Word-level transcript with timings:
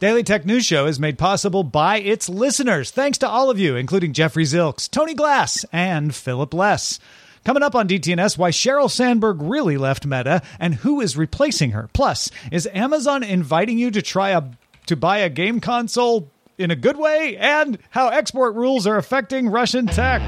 Daily 0.00 0.22
Tech 0.22 0.46
News 0.46 0.64
Show 0.64 0.86
is 0.86 0.98
made 0.98 1.18
possible 1.18 1.62
by 1.62 1.98
its 1.98 2.26
listeners. 2.26 2.90
Thanks 2.90 3.18
to 3.18 3.28
all 3.28 3.50
of 3.50 3.58
you, 3.58 3.76
including 3.76 4.14
Jeffrey 4.14 4.44
Zilks, 4.44 4.90
Tony 4.90 5.12
Glass, 5.12 5.66
and 5.74 6.14
Philip 6.14 6.54
Less. 6.54 6.98
Coming 7.44 7.62
up 7.62 7.74
on 7.74 7.86
DTNS, 7.86 8.38
why 8.38 8.50
Sheryl 8.50 8.90
Sandberg 8.90 9.42
really 9.42 9.76
left 9.76 10.06
Meta 10.06 10.40
and 10.58 10.76
who 10.76 11.02
is 11.02 11.18
replacing 11.18 11.72
her. 11.72 11.90
Plus, 11.92 12.30
is 12.50 12.66
Amazon 12.72 13.22
inviting 13.22 13.76
you 13.76 13.90
to 13.90 14.00
try 14.00 14.30
a 14.30 14.44
to 14.86 14.96
buy 14.96 15.18
a 15.18 15.28
game 15.28 15.60
console 15.60 16.30
in 16.56 16.70
a 16.70 16.76
good 16.76 16.96
way? 16.96 17.36
And 17.36 17.76
how 17.90 18.08
export 18.08 18.54
rules 18.54 18.86
are 18.86 18.96
affecting 18.96 19.50
Russian 19.50 19.86
tech. 19.86 20.22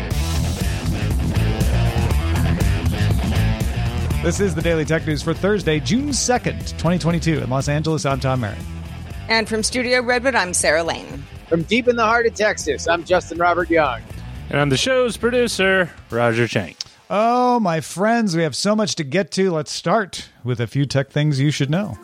This 4.23 4.39
is 4.39 4.55
the 4.55 4.61
Daily 4.63 4.85
Tech 4.85 5.07
News 5.07 5.23
for 5.23 5.33
Thursday, 5.33 5.81
June 5.81 6.11
2nd, 6.11 6.59
2022. 6.73 7.39
In 7.39 7.49
Los 7.49 7.71
Angeles, 7.71 8.05
I'm 8.05 8.21
Tom 8.21 8.41
Merritt. 8.41 8.59
And 9.29 9.49
from 9.49 9.63
Studio 9.63 10.03
Redwood, 10.03 10.35
I'm 10.35 10.53
Sarah 10.53 10.83
Lane. 10.83 11.25
From 11.49 11.63
deep 11.63 11.87
in 11.87 11.97
the 11.97 12.05
heart 12.05 12.27
of 12.27 12.35
Texas, 12.35 12.89
I'm 12.89 13.05
Justin 13.05 13.39
Robert 13.39 13.71
Young. 13.71 14.03
And 14.51 14.61
I'm 14.61 14.69
the 14.69 14.77
show's 14.77 15.17
producer, 15.17 15.91
Roger 16.11 16.49
Chang. 16.49 16.75
Oh, 17.09 17.61
my 17.61 17.81
friends, 17.81 18.37
we 18.37 18.43
have 18.43 18.57
so 18.57 18.75
much 18.75 18.95
to 18.97 19.05
get 19.05 19.31
to. 19.33 19.51
Let's 19.53 19.71
start 19.71 20.29
with 20.45 20.61
a 20.61 20.67
few 20.67 20.87
tech 20.87 21.11
things 21.11 21.39
you 21.39 21.51
should 21.51 21.71
know. 21.71 21.97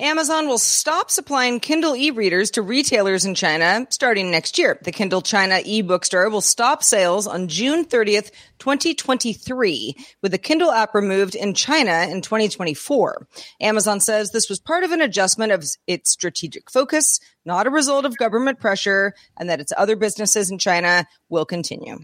Amazon 0.00 0.48
will 0.48 0.56
stop 0.56 1.10
supplying 1.10 1.60
Kindle 1.60 1.94
e-readers 1.94 2.52
to 2.52 2.62
retailers 2.62 3.26
in 3.26 3.34
China 3.34 3.86
starting 3.90 4.30
next 4.30 4.56
year. 4.56 4.78
The 4.82 4.92
Kindle 4.92 5.20
China 5.20 5.60
e-bookstore 5.62 6.30
will 6.30 6.40
stop 6.40 6.82
sales 6.82 7.26
on 7.26 7.48
June 7.48 7.84
30th, 7.84 8.30
2023, 8.60 9.94
with 10.22 10.32
the 10.32 10.38
Kindle 10.38 10.70
app 10.70 10.94
removed 10.94 11.34
in 11.34 11.52
China 11.52 12.06
in 12.10 12.22
2024. 12.22 13.26
Amazon 13.60 14.00
says 14.00 14.30
this 14.30 14.48
was 14.48 14.58
part 14.58 14.84
of 14.84 14.92
an 14.92 15.02
adjustment 15.02 15.52
of 15.52 15.66
its 15.86 16.10
strategic 16.10 16.70
focus, 16.70 17.20
not 17.44 17.66
a 17.66 17.70
result 17.70 18.06
of 18.06 18.16
government 18.16 18.58
pressure, 18.58 19.12
and 19.36 19.50
that 19.50 19.60
its 19.60 19.72
other 19.76 19.96
businesses 19.96 20.50
in 20.50 20.56
China 20.56 21.04
will 21.28 21.44
continue. 21.44 21.98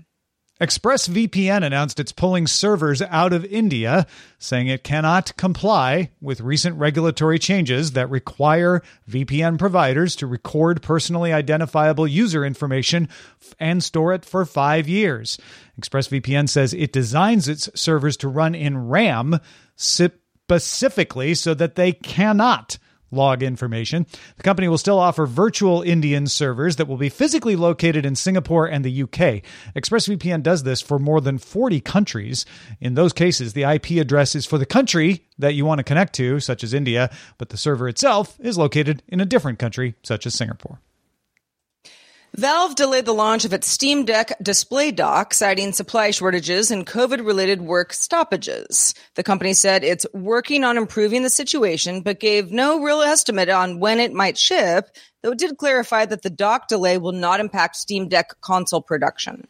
ExpressVPN 0.60 1.62
announced 1.62 2.00
it's 2.00 2.12
pulling 2.12 2.46
servers 2.46 3.02
out 3.02 3.34
of 3.34 3.44
India, 3.44 4.06
saying 4.38 4.68
it 4.68 4.82
cannot 4.82 5.36
comply 5.36 6.10
with 6.22 6.40
recent 6.40 6.78
regulatory 6.78 7.38
changes 7.38 7.92
that 7.92 8.08
require 8.08 8.82
VPN 9.08 9.58
providers 9.58 10.16
to 10.16 10.26
record 10.26 10.80
personally 10.80 11.30
identifiable 11.30 12.06
user 12.06 12.42
information 12.42 13.06
and 13.60 13.84
store 13.84 14.14
it 14.14 14.24
for 14.24 14.46
five 14.46 14.88
years. 14.88 15.38
ExpressVPN 15.78 16.48
says 16.48 16.72
it 16.72 16.90
designs 16.92 17.48
its 17.48 17.68
servers 17.74 18.16
to 18.16 18.28
run 18.28 18.54
in 18.54 18.88
RAM 18.88 19.38
specifically 19.76 21.34
so 21.34 21.52
that 21.52 21.74
they 21.74 21.92
cannot 21.92 22.78
log 23.10 23.42
information. 23.42 24.06
The 24.36 24.42
company 24.42 24.68
will 24.68 24.78
still 24.78 24.98
offer 24.98 25.26
virtual 25.26 25.82
Indian 25.82 26.26
servers 26.26 26.76
that 26.76 26.88
will 26.88 26.96
be 26.96 27.08
physically 27.08 27.56
located 27.56 28.04
in 28.04 28.16
Singapore 28.16 28.66
and 28.66 28.84
the 28.84 29.02
UK. 29.02 29.42
ExpressVPN 29.74 30.42
does 30.42 30.62
this 30.62 30.80
for 30.80 30.98
more 30.98 31.20
than 31.20 31.38
40 31.38 31.80
countries. 31.80 32.46
In 32.80 32.94
those 32.94 33.12
cases, 33.12 33.52
the 33.52 33.64
IP 33.64 33.92
address 33.92 34.34
is 34.34 34.46
for 34.46 34.58
the 34.58 34.66
country 34.66 35.26
that 35.38 35.54
you 35.54 35.64
want 35.64 35.78
to 35.78 35.84
connect 35.84 36.14
to, 36.14 36.40
such 36.40 36.64
as 36.64 36.74
India, 36.74 37.10
but 37.38 37.50
the 37.50 37.56
server 37.56 37.88
itself 37.88 38.38
is 38.40 38.58
located 38.58 39.02
in 39.08 39.20
a 39.20 39.26
different 39.26 39.58
country, 39.58 39.94
such 40.02 40.26
as 40.26 40.34
Singapore. 40.34 40.80
Valve 42.36 42.74
delayed 42.74 43.06
the 43.06 43.14
launch 43.14 43.46
of 43.46 43.54
its 43.54 43.66
Steam 43.66 44.04
Deck 44.04 44.30
display 44.42 44.90
dock, 44.90 45.32
citing 45.32 45.72
supply 45.72 46.10
shortages 46.10 46.70
and 46.70 46.86
COVID 46.86 47.24
related 47.24 47.62
work 47.62 47.94
stoppages. 47.94 48.92
The 49.14 49.22
company 49.22 49.54
said 49.54 49.82
it's 49.82 50.04
working 50.12 50.62
on 50.62 50.76
improving 50.76 51.22
the 51.22 51.30
situation, 51.30 52.02
but 52.02 52.20
gave 52.20 52.50
no 52.50 52.82
real 52.82 53.00
estimate 53.00 53.48
on 53.48 53.80
when 53.80 54.00
it 54.00 54.12
might 54.12 54.36
ship, 54.36 54.90
though 55.22 55.30
it 55.30 55.38
did 55.38 55.56
clarify 55.56 56.04
that 56.04 56.20
the 56.20 56.28
dock 56.28 56.68
delay 56.68 56.98
will 56.98 57.12
not 57.12 57.40
impact 57.40 57.76
Steam 57.76 58.06
Deck 58.06 58.38
console 58.42 58.82
production. 58.82 59.48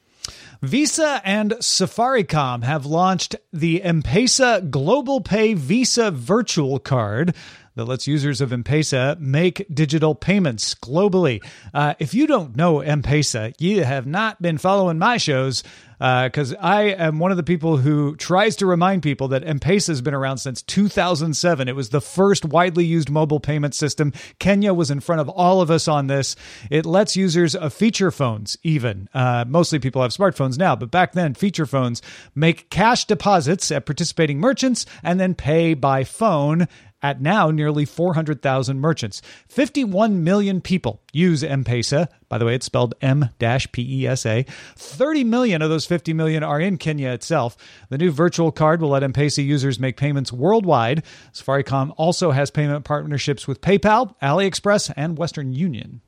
Visa 0.63 1.21
and 1.25 1.53
Safaricom 1.55 2.63
have 2.63 2.87
launched 2.87 3.35
the 3.53 3.83
M-Pesa 3.83 4.71
Global 4.71 5.21
Pay 5.21 5.55
Visa 5.55 6.13
Virtual 6.13 6.79
Card 6.79 7.35
that 7.77 7.85
lets 7.85 8.07
users 8.07 8.41
of 8.41 8.53
M-Pesa 8.53 9.19
make 9.21 9.67
digital 9.73 10.15
payments 10.15 10.75
globally. 10.75 11.45
Uh, 11.73 11.95
if 11.99 12.15
you 12.15 12.27
don't 12.27 12.57
know 12.57 12.81
M-Pesa, 12.81 13.55
you 13.59 13.85
have 13.85 14.07
not 14.07 14.43
been 14.43 14.59
following 14.59 14.99
my 14.99 15.19
shows 15.19 15.63
because 15.99 16.53
uh, 16.53 16.59
I 16.61 16.83
am 16.91 17.19
one 17.19 17.31
of 17.31 17.37
the 17.39 17.43
people 17.43 17.79
who 17.79 18.17
tries 18.17 18.57
to 18.57 18.67
remind 18.67 19.03
people 19.03 19.29
that 19.29 19.47
M-Pesa 19.47 19.89
has 19.89 20.03
been 20.03 20.15
around 20.15 20.39
since 20.39 20.61
2007. 20.63 21.69
It 21.69 21.77
was 21.77 21.89
the 21.89 22.01
first 22.01 22.45
widely 22.45 22.85
used 22.85 23.09
mobile 23.09 23.41
payment 23.41 23.75
system. 23.75 24.13
Kenya 24.39 24.75
was 24.75 24.91
in 24.91 25.01
front 25.01 25.23
of 25.23 25.29
all 25.29 25.63
of 25.63 25.71
us 25.71 25.89
on 25.89 26.07
this. 26.07 26.37
It 26.71 26.85
lets 26.85 27.17
users 27.17 27.55
of 27.55 27.73
feature 27.73 28.11
phones, 28.11 28.59
even 28.63 29.09
uh, 29.15 29.47
mostly 29.49 29.79
people 29.79 30.03
have 30.03 30.11
smartphones 30.11 30.59
now, 30.59 30.77
but 30.77 30.91
back 30.91 31.13
then 31.13 31.35
feature 31.35 31.67
phones 31.67 32.03
make 32.35 32.69
cash 32.69 33.07
deposits 33.07 33.71
at 33.71 33.87
participating 33.87 34.39
merchants 34.39 34.85
and 35.03 35.19
then 35.19 35.35
pay 35.35 35.73
by 35.75 36.05
phone 36.05 36.69
at 37.07 37.21
now 37.21 37.51
nearly 37.51 37.85
400,000 37.85 38.81
merchants. 38.81 39.23
51 39.49 40.25
million 40.25 40.61
people 40.61 41.01
use 41.13 41.45
M-Pesa. 41.45 42.09
By 42.29 42.39
the 42.39 42.45
way, 42.45 42.57
it's 42.57 42.67
spelled 42.67 42.95
M-P-E-S-A. 43.01 44.45
30 44.77 45.25
million 45.25 45.63
of 45.63 45.71
those 45.71 45.87
50 45.87 46.13
million 46.13 46.43
are 46.43 46.61
in 46.61 46.79
Kenya 46.79 47.11
itself. 47.11 47.57
The 47.89 47.99
new 47.99 48.11
virtual 48.11 48.51
card 48.51 48.83
will 48.83 48.89
let 48.91 49.05
M-Pesa 49.05 49.45
users 49.45 49.79
make 49.79 49.97
payments 49.97 50.33
worldwide. 50.33 51.05
Safaricom 51.33 51.95
also 51.97 52.33
has 52.33 52.51
payment 52.51 52.85
partnerships 52.85 53.47
with 53.47 53.61
PayPal, 53.61 54.17
AliExpress, 54.21 54.93
and 54.97 55.17
Western 55.17 55.53
Union. 55.53 56.01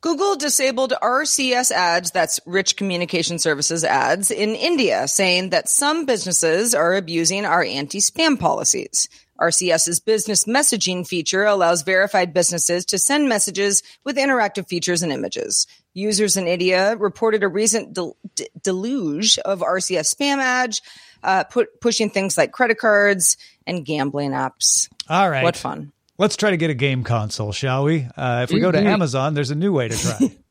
Google 0.00 0.36
disabled 0.36 0.92
RCS 1.02 1.72
ads, 1.72 2.12
that's 2.12 2.38
rich 2.46 2.76
communication 2.76 3.40
services 3.40 3.82
ads, 3.82 4.30
in 4.30 4.54
India, 4.54 5.08
saying 5.08 5.50
that 5.50 5.68
some 5.68 6.06
businesses 6.06 6.72
are 6.72 6.94
abusing 6.94 7.44
our 7.44 7.64
anti 7.64 7.98
spam 7.98 8.38
policies. 8.38 9.08
RCS's 9.40 10.00
business 10.00 10.44
messaging 10.44 11.06
feature 11.06 11.44
allows 11.44 11.82
verified 11.82 12.34
businesses 12.34 12.84
to 12.86 12.98
send 12.98 13.28
messages 13.28 13.82
with 14.04 14.16
interactive 14.16 14.68
features 14.68 15.02
and 15.02 15.12
images. 15.12 15.66
Users 15.94 16.36
in 16.36 16.46
India 16.46 16.96
reported 16.96 17.42
a 17.42 17.48
recent 17.48 17.92
del- 17.92 18.16
deluge 18.62 19.38
of 19.38 19.60
RCS 19.60 20.14
spam 20.14 20.38
ads, 20.38 20.82
uh, 21.22 21.44
put, 21.44 21.80
pushing 21.80 22.10
things 22.10 22.36
like 22.36 22.52
credit 22.52 22.78
cards 22.78 23.36
and 23.66 23.84
gambling 23.84 24.30
apps. 24.32 24.88
All 25.08 25.28
right. 25.30 25.42
What 25.44 25.56
fun. 25.56 25.92
Let's 26.18 26.36
try 26.36 26.50
to 26.50 26.56
get 26.56 26.70
a 26.70 26.74
game 26.74 27.04
console, 27.04 27.52
shall 27.52 27.84
we? 27.84 28.06
Uh, 28.16 28.40
if 28.42 28.50
we 28.52 28.58
go 28.60 28.72
to 28.72 28.78
Mm-hmm. 28.78 28.86
Amazon, 28.88 29.34
there's 29.34 29.50
a 29.52 29.54
new 29.54 29.72
way 29.72 29.88
to 29.88 29.96
try. 29.96 30.30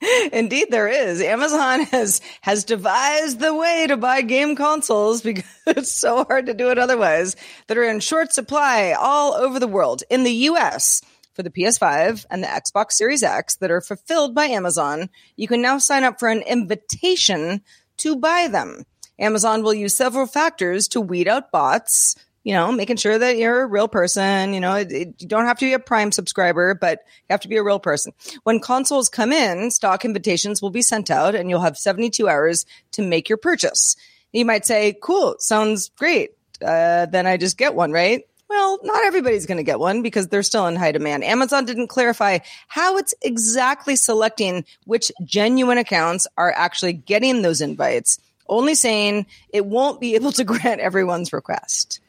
Indeed, 0.32 0.68
there 0.70 0.88
is. 0.88 1.20
Amazon 1.20 1.82
has 1.84 2.20
has 2.42 2.64
devised 2.64 3.40
the 3.40 3.54
way 3.54 3.86
to 3.88 3.96
buy 3.96 4.22
game 4.22 4.54
consoles 4.54 5.22
because 5.22 5.44
it's 5.66 5.92
so 5.92 6.24
hard 6.24 6.46
to 6.46 6.54
do 6.54 6.70
it 6.70 6.78
otherwise. 6.78 7.36
That 7.66 7.78
are 7.78 7.84
in 7.84 8.00
short 8.00 8.32
supply 8.32 8.94
all 8.98 9.34
over 9.34 9.58
the 9.58 9.66
world. 9.66 10.02
In 10.10 10.24
the 10.24 10.32
U.S., 10.32 11.02
for 11.34 11.44
the 11.44 11.50
PS5 11.50 12.26
and 12.30 12.42
the 12.42 12.48
Xbox 12.48 12.92
Series 12.92 13.22
X 13.22 13.54
that 13.58 13.70
are 13.70 13.80
fulfilled 13.80 14.34
by 14.34 14.46
Amazon, 14.46 15.08
you 15.36 15.46
can 15.46 15.62
now 15.62 15.78
sign 15.78 16.02
up 16.02 16.18
for 16.18 16.28
an 16.28 16.42
invitation 16.42 17.62
to 17.98 18.16
buy 18.16 18.48
them. 18.48 18.84
Amazon 19.20 19.62
will 19.62 19.72
use 19.74 19.96
several 19.96 20.26
factors 20.26 20.88
to 20.88 21.00
weed 21.00 21.28
out 21.28 21.52
bots. 21.52 22.16
You 22.48 22.54
know, 22.54 22.72
making 22.72 22.96
sure 22.96 23.18
that 23.18 23.36
you're 23.36 23.60
a 23.60 23.66
real 23.66 23.88
person. 23.88 24.54
You 24.54 24.60
know, 24.60 24.74
it, 24.76 24.90
it, 24.90 25.14
you 25.18 25.28
don't 25.28 25.44
have 25.44 25.58
to 25.58 25.66
be 25.66 25.74
a 25.74 25.78
Prime 25.78 26.10
subscriber, 26.10 26.74
but 26.74 27.00
you 27.04 27.34
have 27.34 27.42
to 27.42 27.48
be 27.48 27.58
a 27.58 27.62
real 27.62 27.78
person. 27.78 28.14
When 28.44 28.58
consoles 28.58 29.10
come 29.10 29.32
in, 29.32 29.70
stock 29.70 30.02
invitations 30.06 30.62
will 30.62 30.70
be 30.70 30.80
sent 30.80 31.10
out 31.10 31.34
and 31.34 31.50
you'll 31.50 31.60
have 31.60 31.76
72 31.76 32.26
hours 32.26 32.64
to 32.92 33.02
make 33.02 33.28
your 33.28 33.36
purchase. 33.36 33.96
You 34.32 34.46
might 34.46 34.64
say, 34.64 34.96
cool, 35.02 35.36
sounds 35.38 35.90
great. 35.90 36.38
Uh, 36.64 37.04
then 37.04 37.26
I 37.26 37.36
just 37.36 37.58
get 37.58 37.74
one, 37.74 37.92
right? 37.92 38.26
Well, 38.48 38.78
not 38.82 39.04
everybody's 39.04 39.44
going 39.44 39.58
to 39.58 39.62
get 39.62 39.78
one 39.78 40.00
because 40.00 40.28
they're 40.28 40.42
still 40.42 40.66
in 40.68 40.76
high 40.76 40.92
demand. 40.92 41.24
Amazon 41.24 41.66
didn't 41.66 41.88
clarify 41.88 42.38
how 42.66 42.96
it's 42.96 43.12
exactly 43.20 43.94
selecting 43.94 44.64
which 44.86 45.12
genuine 45.22 45.76
accounts 45.76 46.26
are 46.38 46.52
actually 46.56 46.94
getting 46.94 47.42
those 47.42 47.60
invites, 47.60 48.18
only 48.48 48.74
saying 48.74 49.26
it 49.50 49.66
won't 49.66 50.00
be 50.00 50.14
able 50.14 50.32
to 50.32 50.44
grant 50.44 50.80
everyone's 50.80 51.34
request. 51.34 52.00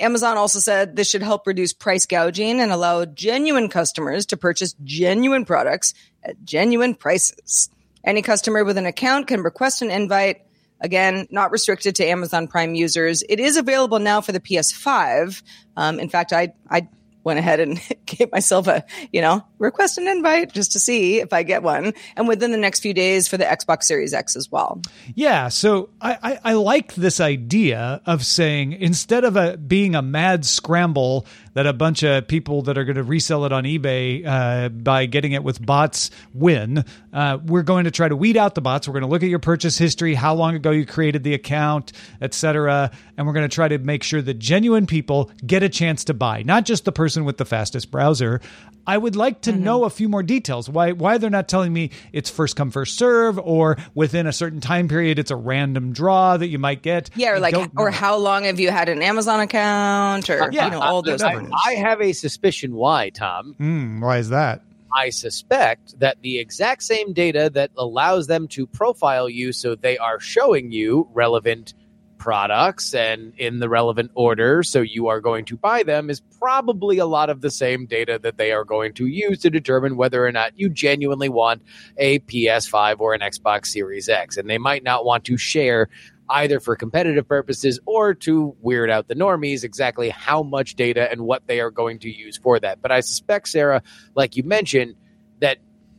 Amazon 0.00 0.36
also 0.36 0.58
said 0.58 0.96
this 0.96 1.10
should 1.10 1.22
help 1.22 1.46
reduce 1.46 1.72
price 1.72 2.06
gouging 2.06 2.60
and 2.60 2.72
allow 2.72 3.04
genuine 3.04 3.68
customers 3.68 4.26
to 4.26 4.36
purchase 4.36 4.74
genuine 4.84 5.44
products 5.44 5.94
at 6.22 6.42
genuine 6.44 6.94
prices. 6.94 7.70
Any 8.04 8.22
customer 8.22 8.64
with 8.64 8.78
an 8.78 8.86
account 8.86 9.28
can 9.28 9.42
request 9.42 9.82
an 9.82 9.90
invite 9.90 10.42
Again, 10.80 11.26
not 11.30 11.50
restricted 11.50 11.94
to 11.96 12.04
Amazon 12.04 12.46
Prime 12.46 12.74
users. 12.74 13.22
It 13.26 13.40
is 13.40 13.56
available 13.56 14.00
now 14.00 14.20
for 14.20 14.32
the 14.32 14.40
PS5. 14.40 15.42
Um, 15.78 15.98
in 15.98 16.10
fact, 16.10 16.32
I 16.32 16.52
I 16.68 16.88
went 17.24 17.38
ahead 17.38 17.60
and 17.60 17.80
gave 18.06 18.30
myself 18.30 18.68
a, 18.68 18.84
you 19.12 19.20
know, 19.20 19.44
request 19.58 19.98
an 19.98 20.06
invite 20.06 20.52
just 20.52 20.72
to 20.72 20.80
see 20.80 21.20
if 21.20 21.32
I 21.32 21.42
get 21.42 21.62
one. 21.62 21.94
And 22.16 22.28
within 22.28 22.52
the 22.52 22.58
next 22.58 22.80
few 22.80 22.94
days 22.94 23.26
for 23.26 23.36
the 23.36 23.44
Xbox 23.44 23.84
Series 23.84 24.14
X 24.14 24.36
as 24.36 24.50
well. 24.50 24.80
Yeah. 25.14 25.48
So 25.48 25.90
I, 26.00 26.18
I, 26.22 26.38
I 26.44 26.52
like 26.52 26.94
this 26.94 27.20
idea 27.20 28.00
of 28.06 28.24
saying 28.24 28.72
instead 28.72 29.24
of 29.24 29.36
a, 29.36 29.56
being 29.56 29.94
a 29.94 30.02
mad 30.02 30.44
scramble 30.44 31.26
that 31.54 31.66
a 31.66 31.72
bunch 31.72 32.02
of 32.02 32.28
people 32.28 32.62
that 32.62 32.76
are 32.76 32.84
going 32.84 32.96
to 32.96 33.02
resell 33.02 33.44
it 33.44 33.52
on 33.52 33.64
eBay 33.64 34.26
uh, 34.26 34.68
by 34.68 35.06
getting 35.06 35.32
it 35.32 35.42
with 35.42 35.64
bots 35.64 36.10
win. 36.32 36.84
Uh, 37.12 37.38
we're 37.44 37.62
going 37.62 37.84
to 37.84 37.90
try 37.90 38.08
to 38.08 38.16
weed 38.16 38.36
out 38.36 38.54
the 38.54 38.60
bots. 38.60 38.86
We're 38.86 38.92
going 38.92 39.02
to 39.02 39.08
look 39.08 39.22
at 39.22 39.28
your 39.28 39.38
purchase 39.38 39.78
history, 39.78 40.14
how 40.14 40.34
long 40.34 40.54
ago 40.54 40.70
you 40.70 40.84
created 40.84 41.24
the 41.24 41.34
account, 41.34 41.92
etc., 42.20 42.90
and 43.16 43.26
we're 43.26 43.32
going 43.32 43.48
to 43.48 43.54
try 43.54 43.68
to 43.68 43.78
make 43.78 44.02
sure 44.02 44.20
that 44.20 44.34
genuine 44.34 44.86
people 44.86 45.30
get 45.46 45.62
a 45.62 45.68
chance 45.68 46.04
to 46.04 46.14
buy, 46.14 46.42
not 46.42 46.64
just 46.64 46.84
the 46.84 46.92
person 46.92 47.24
with 47.24 47.38
the 47.38 47.44
fastest 47.44 47.90
browser. 47.90 48.40
I 48.86 48.98
would 48.98 49.16
like 49.16 49.42
to 49.42 49.52
mm-hmm. 49.52 49.64
know 49.64 49.84
a 49.84 49.90
few 49.90 50.08
more 50.08 50.22
details. 50.22 50.68
Why 50.68 50.92
why 50.92 51.18
they're 51.18 51.30
not 51.30 51.48
telling 51.48 51.72
me 51.72 51.90
it's 52.12 52.28
first 52.28 52.56
come 52.56 52.70
first 52.70 52.98
serve 52.98 53.38
or 53.38 53.78
within 53.94 54.26
a 54.26 54.32
certain 54.32 54.60
time 54.60 54.88
period 54.88 55.18
it's 55.18 55.30
a 55.30 55.36
random 55.36 55.92
draw 55.92 56.36
that 56.36 56.48
you 56.48 56.58
might 56.58 56.82
get. 56.82 57.10
Yeah, 57.14 57.30
or 57.30 57.40
like 57.40 57.54
or 57.76 57.90
how 57.90 58.16
long 58.16 58.44
have 58.44 58.60
you 58.60 58.70
had 58.70 58.88
an 58.88 59.02
Amazon 59.02 59.40
account 59.40 60.28
or 60.28 60.42
uh, 60.42 60.48
yeah, 60.50 60.66
you 60.66 60.70
know 60.72 60.80
all 60.80 61.02
those. 61.02 61.22
I, 61.22 61.43
I 61.66 61.74
have 61.74 62.00
a 62.00 62.12
suspicion 62.12 62.74
why, 62.74 63.10
Tom. 63.10 63.54
Mm, 63.58 64.00
why 64.00 64.18
is 64.18 64.28
that? 64.30 64.62
I 64.94 65.10
suspect 65.10 65.98
that 65.98 66.22
the 66.22 66.38
exact 66.38 66.82
same 66.84 67.12
data 67.12 67.50
that 67.54 67.72
allows 67.76 68.28
them 68.28 68.46
to 68.48 68.66
profile 68.66 69.28
you 69.28 69.52
so 69.52 69.74
they 69.74 69.98
are 69.98 70.20
showing 70.20 70.70
you 70.70 71.08
relevant 71.12 71.74
products 72.16 72.94
and 72.94 73.34
in 73.36 73.58
the 73.58 73.68
relevant 73.68 74.10
order 74.14 74.62
so 74.62 74.80
you 74.80 75.08
are 75.08 75.20
going 75.20 75.44
to 75.44 75.58
buy 75.58 75.82
them 75.82 76.08
is 76.08 76.22
probably 76.40 76.96
a 76.96 77.04
lot 77.04 77.28
of 77.28 77.42
the 77.42 77.50
same 77.50 77.84
data 77.84 78.18
that 78.22 78.38
they 78.38 78.50
are 78.50 78.64
going 78.64 78.94
to 78.94 79.06
use 79.06 79.40
to 79.40 79.50
determine 79.50 79.96
whether 79.96 80.24
or 80.24 80.32
not 80.32 80.58
you 80.58 80.70
genuinely 80.70 81.28
want 81.28 81.60
a 81.98 82.20
PS5 82.20 83.00
or 83.00 83.12
an 83.12 83.20
Xbox 83.20 83.66
Series 83.66 84.08
X 84.08 84.38
and 84.38 84.48
they 84.48 84.56
might 84.56 84.82
not 84.82 85.04
want 85.04 85.24
to 85.24 85.36
share 85.36 85.90
either 86.30 86.60
for 86.60 86.76
competitive 86.76 87.28
purposes 87.28 87.78
or 87.86 88.14
to 88.14 88.56
weird 88.60 88.90
out 88.90 89.08
the 89.08 89.14
normies 89.14 89.64
exactly 89.64 90.08
how 90.08 90.42
much 90.42 90.74
data 90.74 91.10
and 91.10 91.22
what 91.22 91.46
they 91.46 91.60
are 91.60 91.70
going 91.70 91.98
to 91.98 92.10
use 92.10 92.36
for 92.36 92.58
that 92.58 92.80
but 92.80 92.90
I 92.90 93.00
suspect 93.00 93.48
Sarah 93.48 93.82
like 94.14 94.36
you 94.36 94.42
mentioned 94.42 94.94
that 95.40 95.58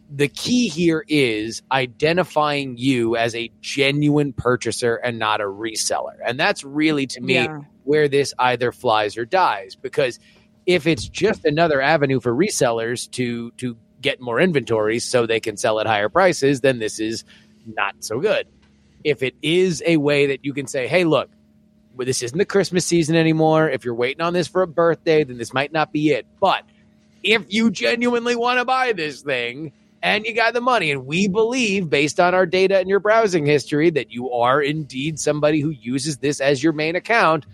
the 0.10 0.28
key 0.28 0.68
here 0.68 1.04
is 1.08 1.64
identifying 1.72 2.78
you 2.78 3.16
as 3.16 3.36
a 3.36 3.52
genuine 3.62 4.34
purchaser 4.34 4.96
and 4.96 5.18
not 5.18 5.42
a 5.42 5.46
reseller. 5.46 6.18
And 6.24 6.40
that's 6.40 6.64
really 6.64 7.08
to 7.08 7.22
me 7.22 7.36
yeah. 7.36 7.62
where 7.84 8.08
this 8.08 8.34
either 8.38 8.72
flies 8.72 9.18
or 9.18 9.26
dies 9.26 9.76
because 9.76 10.20
if 10.66 10.88
it's 10.88 11.08
just 11.08 11.46
another 11.46 11.82
avenue 11.82 12.20
for 12.20 12.34
resellers 12.34 13.10
to 13.12 13.52
to 13.52 13.78
get 14.02 14.22
more 14.22 14.40
inventory 14.40 15.00
so 15.00 15.26
they 15.26 15.40
can 15.40 15.58
sell 15.58 15.80
at 15.80 15.88
higher 15.88 16.10
prices, 16.10 16.62
then 16.62 16.80
this 16.80 17.00
is 17.00 17.24
not 17.66 17.96
so 18.00 18.20
good. 18.20 18.48
If 19.06 19.24
it 19.24 19.36
is 19.42 19.82
a 19.86 19.96
way 19.96 20.26
that 20.26 20.44
you 20.44 20.54
can 20.54 20.68
say, 20.68 20.88
"Hey, 20.88 21.06
look, 21.06 21.30
this 21.98 22.22
isn't 22.22 22.38
the 22.38 22.44
Christmas 22.44 22.86
season 22.86 23.16
anymore. 23.16 23.70
If 23.70 23.86
you're 23.86 23.96
waiting 23.96 24.22
on 24.22 24.34
this 24.34 24.48
for 24.48 24.64
a 24.64 24.68
birthday, 24.68 25.24
then 25.24 25.38
this 25.38 25.54
might 25.54 25.72
not 25.72 25.94
be 25.94 26.10
it." 26.10 26.26
But 26.42 26.64
if 27.24 27.46
you 27.48 27.72
genuinely 27.72 28.36
want 28.36 28.60
to 28.60 28.66
buy 28.66 28.92
this 28.92 29.22
thing, 29.22 29.72
and 30.02 30.26
you 30.26 30.36
got 30.36 30.54
the 30.54 30.62
money. 30.62 30.92
And 30.92 31.06
we 31.06 31.28
believe, 31.28 31.90
based 31.90 32.20
on 32.20 32.36
our 32.36 32.46
data 32.46 32.78
and 32.78 32.88
your 32.88 33.00
browsing 33.00 33.46
history, 33.46 33.90
that 33.92 34.12
you 34.12 34.32
are 34.32 34.62
indeed 34.62 35.20
somebody 35.20 35.62
who 35.62 35.70
uses 35.70 36.18
this 36.18 36.40
as 36.40 36.62
your 36.62 36.74
main 36.74 36.96
account. 36.96 37.46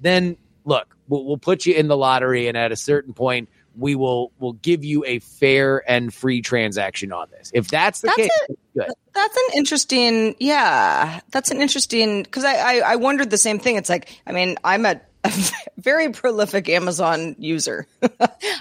Then 0.00 0.36
look, 0.64 0.96
we'll, 1.08 1.24
we'll 1.24 1.38
put 1.38 1.66
you 1.66 1.74
in 1.74 1.88
the 1.88 1.96
lottery, 1.96 2.48
and 2.48 2.56
at 2.56 2.72
a 2.72 2.76
certain 2.76 3.12
point, 3.14 3.48
we 3.76 3.94
will 3.94 4.32
will 4.38 4.54
give 4.54 4.84
you 4.84 5.04
a 5.04 5.18
fair 5.20 5.88
and 5.90 6.12
free 6.12 6.42
transaction 6.42 7.12
on 7.12 7.28
this. 7.30 7.50
If 7.54 7.68
that's 7.68 8.00
the 8.00 8.06
that's 8.08 8.16
case, 8.16 8.30
a, 8.48 8.78
good. 8.78 8.92
That's 9.14 9.36
an 9.36 9.58
interesting, 9.58 10.36
yeah. 10.38 11.20
That's 11.30 11.50
an 11.50 11.60
interesting 11.60 12.22
because 12.22 12.44
I, 12.44 12.54
I 12.54 12.92
I 12.92 12.96
wondered 12.96 13.30
the 13.30 13.38
same 13.38 13.58
thing. 13.58 13.76
It's 13.76 13.88
like 13.88 14.20
I 14.26 14.32
mean 14.32 14.56
I'm 14.64 14.86
a 14.86 15.00
a 15.24 15.32
very 15.76 16.10
prolific 16.10 16.68
Amazon 16.68 17.36
user. 17.38 17.86
yes. 18.02 18.12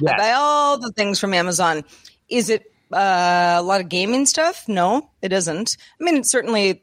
I 0.07 0.17
buy 0.17 0.31
all 0.33 0.77
the 0.77 0.91
things 0.91 1.19
from 1.19 1.33
Amazon. 1.33 1.83
Is 2.29 2.49
it 2.49 2.71
uh, 2.91 3.55
a 3.57 3.61
lot 3.61 3.81
of 3.81 3.89
gaming 3.89 4.25
stuff? 4.25 4.67
No, 4.67 5.09
it 5.21 5.33
isn't. 5.33 5.77
I 5.99 6.03
mean, 6.03 6.23
certainly 6.23 6.81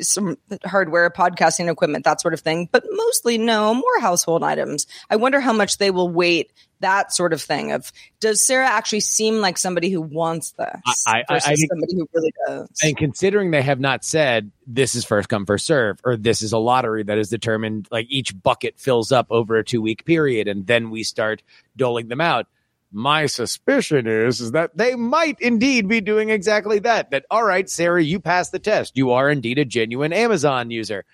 some 0.00 0.36
hardware, 0.64 1.10
podcasting 1.10 1.70
equipment, 1.70 2.04
that 2.04 2.20
sort 2.20 2.34
of 2.34 2.40
thing, 2.40 2.68
but 2.70 2.84
mostly 2.90 3.38
no, 3.38 3.74
more 3.74 4.00
household 4.00 4.42
items. 4.42 4.86
I 5.08 5.16
wonder 5.16 5.40
how 5.40 5.52
much 5.52 5.78
they 5.78 5.90
will 5.90 6.08
weight 6.08 6.52
that 6.80 7.12
sort 7.12 7.32
of 7.32 7.42
thing 7.42 7.72
of 7.72 7.92
does 8.20 8.46
Sarah 8.46 8.68
actually 8.68 9.00
seem 9.00 9.40
like 9.40 9.58
somebody 9.58 9.90
who 9.90 10.00
wants 10.00 10.52
this 10.52 11.04
I, 11.06 11.24
I, 11.28 11.34
I 11.36 11.40
think, 11.40 11.70
somebody 11.70 11.96
who 11.96 12.08
really 12.12 12.32
does? 12.46 12.68
And 12.82 12.96
considering 12.96 13.50
they 13.50 13.62
have 13.62 13.80
not 13.80 14.04
said 14.04 14.50
this 14.66 14.94
is 14.94 15.04
first 15.04 15.28
come 15.28 15.46
first 15.46 15.66
serve 15.66 15.98
or 16.04 16.16
this 16.16 16.42
is 16.42 16.52
a 16.52 16.58
lottery 16.58 17.02
that 17.04 17.18
is 17.18 17.28
determined 17.28 17.88
like 17.90 18.06
each 18.08 18.40
bucket 18.40 18.78
fills 18.78 19.12
up 19.12 19.26
over 19.30 19.56
a 19.56 19.64
two 19.64 19.82
week 19.82 20.04
period 20.04 20.48
and 20.48 20.66
then 20.66 20.90
we 20.90 21.02
start 21.02 21.42
doling 21.76 22.08
them 22.08 22.20
out 22.20 22.46
my 22.92 23.26
suspicion 23.26 24.06
is, 24.06 24.40
is 24.40 24.52
that 24.52 24.76
they 24.76 24.94
might 24.94 25.40
indeed 25.40 25.88
be 25.88 26.00
doing 26.00 26.30
exactly 26.30 26.78
that. 26.80 27.10
That, 27.10 27.26
all 27.30 27.44
right, 27.44 27.68
Sarah, 27.68 28.02
you 28.02 28.20
passed 28.20 28.52
the 28.52 28.58
test. 28.58 28.96
You 28.96 29.12
are 29.12 29.28
indeed 29.28 29.58
a 29.58 29.64
genuine 29.64 30.12
Amazon 30.12 30.70
user. 30.70 31.04